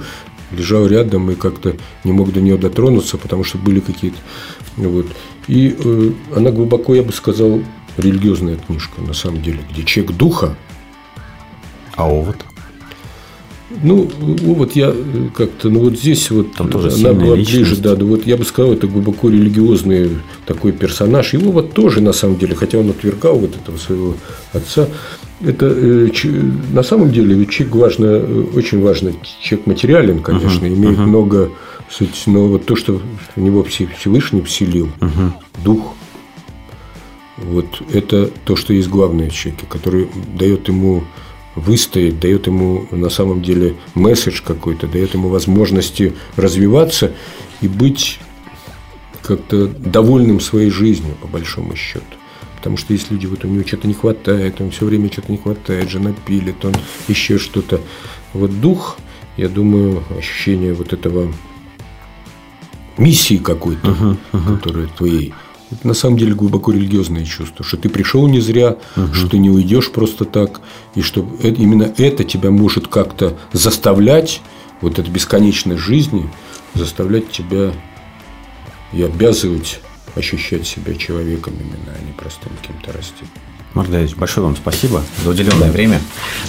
[0.53, 4.17] лежал рядом и как-то не мог до нее дотронуться, потому что были какие-то...
[4.77, 5.07] Вот.
[5.47, 7.61] И э, она глубоко, я бы сказал,
[7.97, 10.55] религиозная книжка, на самом деле, где человек духа.
[11.95, 12.37] А овод?
[13.81, 17.69] Ну, вот я э, как-то, ну вот здесь вот Там тоже она была личность.
[17.69, 21.33] ближе, да, ну вот я бы сказал, это глубоко религиозный такой персонаж.
[21.33, 24.15] Его вот тоже на самом деле, хотя он отвергал вот этого своего
[24.51, 24.87] отца,
[25.45, 26.09] это э,
[26.71, 31.05] на самом деле человек важно, э, очень важно, человек материален, конечно, uh-huh, имеет uh-huh.
[31.05, 31.51] много
[31.89, 33.01] суть, но вот то, что
[33.35, 35.31] в него Всевышний вселил, uh-huh.
[35.63, 35.95] дух,
[37.37, 41.03] вот это то, что есть главное в человеке, который дает ему
[41.55, 47.11] выстоять, дает ему на самом деле месседж какой-то, дает ему возможности развиваться
[47.61, 48.19] и быть
[49.21, 52.05] как-то довольным своей жизнью, по большому счету.
[52.63, 55.37] Потому что если люди, вот у него что-то не хватает, он все время что-то не
[55.37, 56.73] хватает, жена пилит, он
[57.09, 57.81] еще что-то.
[58.31, 58.97] Вот дух,
[59.35, 61.29] я думаю, ощущение вот этого
[62.97, 64.55] миссии какой-то, uh-huh, uh-huh.
[64.55, 65.33] которая твоей,
[65.71, 69.13] это на самом деле глубоко религиозное чувство, что ты пришел не зря, угу.
[69.13, 70.61] что ты не уйдешь просто так,
[70.95, 74.41] и что именно это тебя может как-то заставлять,
[74.79, 76.29] вот эта бесконечность жизни,
[76.75, 77.73] заставлять тебя
[78.93, 79.81] и обязывать
[80.15, 83.31] ощущать себя человеком именно, а не простым каким-то растением.
[83.73, 85.99] Марк Давидович, большое вам спасибо за уделенное время.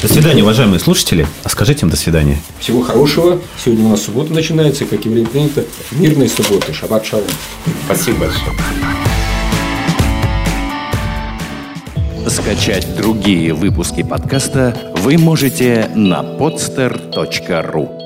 [0.02, 1.26] До свидания, уважаемые слушатели.
[1.42, 2.38] А скажите им до свидания.
[2.58, 3.40] Всего хорошего.
[3.62, 5.64] Сегодня у нас суббота начинается, как и время принято.
[5.92, 6.74] Мирной субботы.
[6.74, 7.24] Шаббат шалом.
[7.86, 8.52] Спасибо большое.
[12.28, 18.03] Скачать другие выпуски подкаста вы можете на podster.ru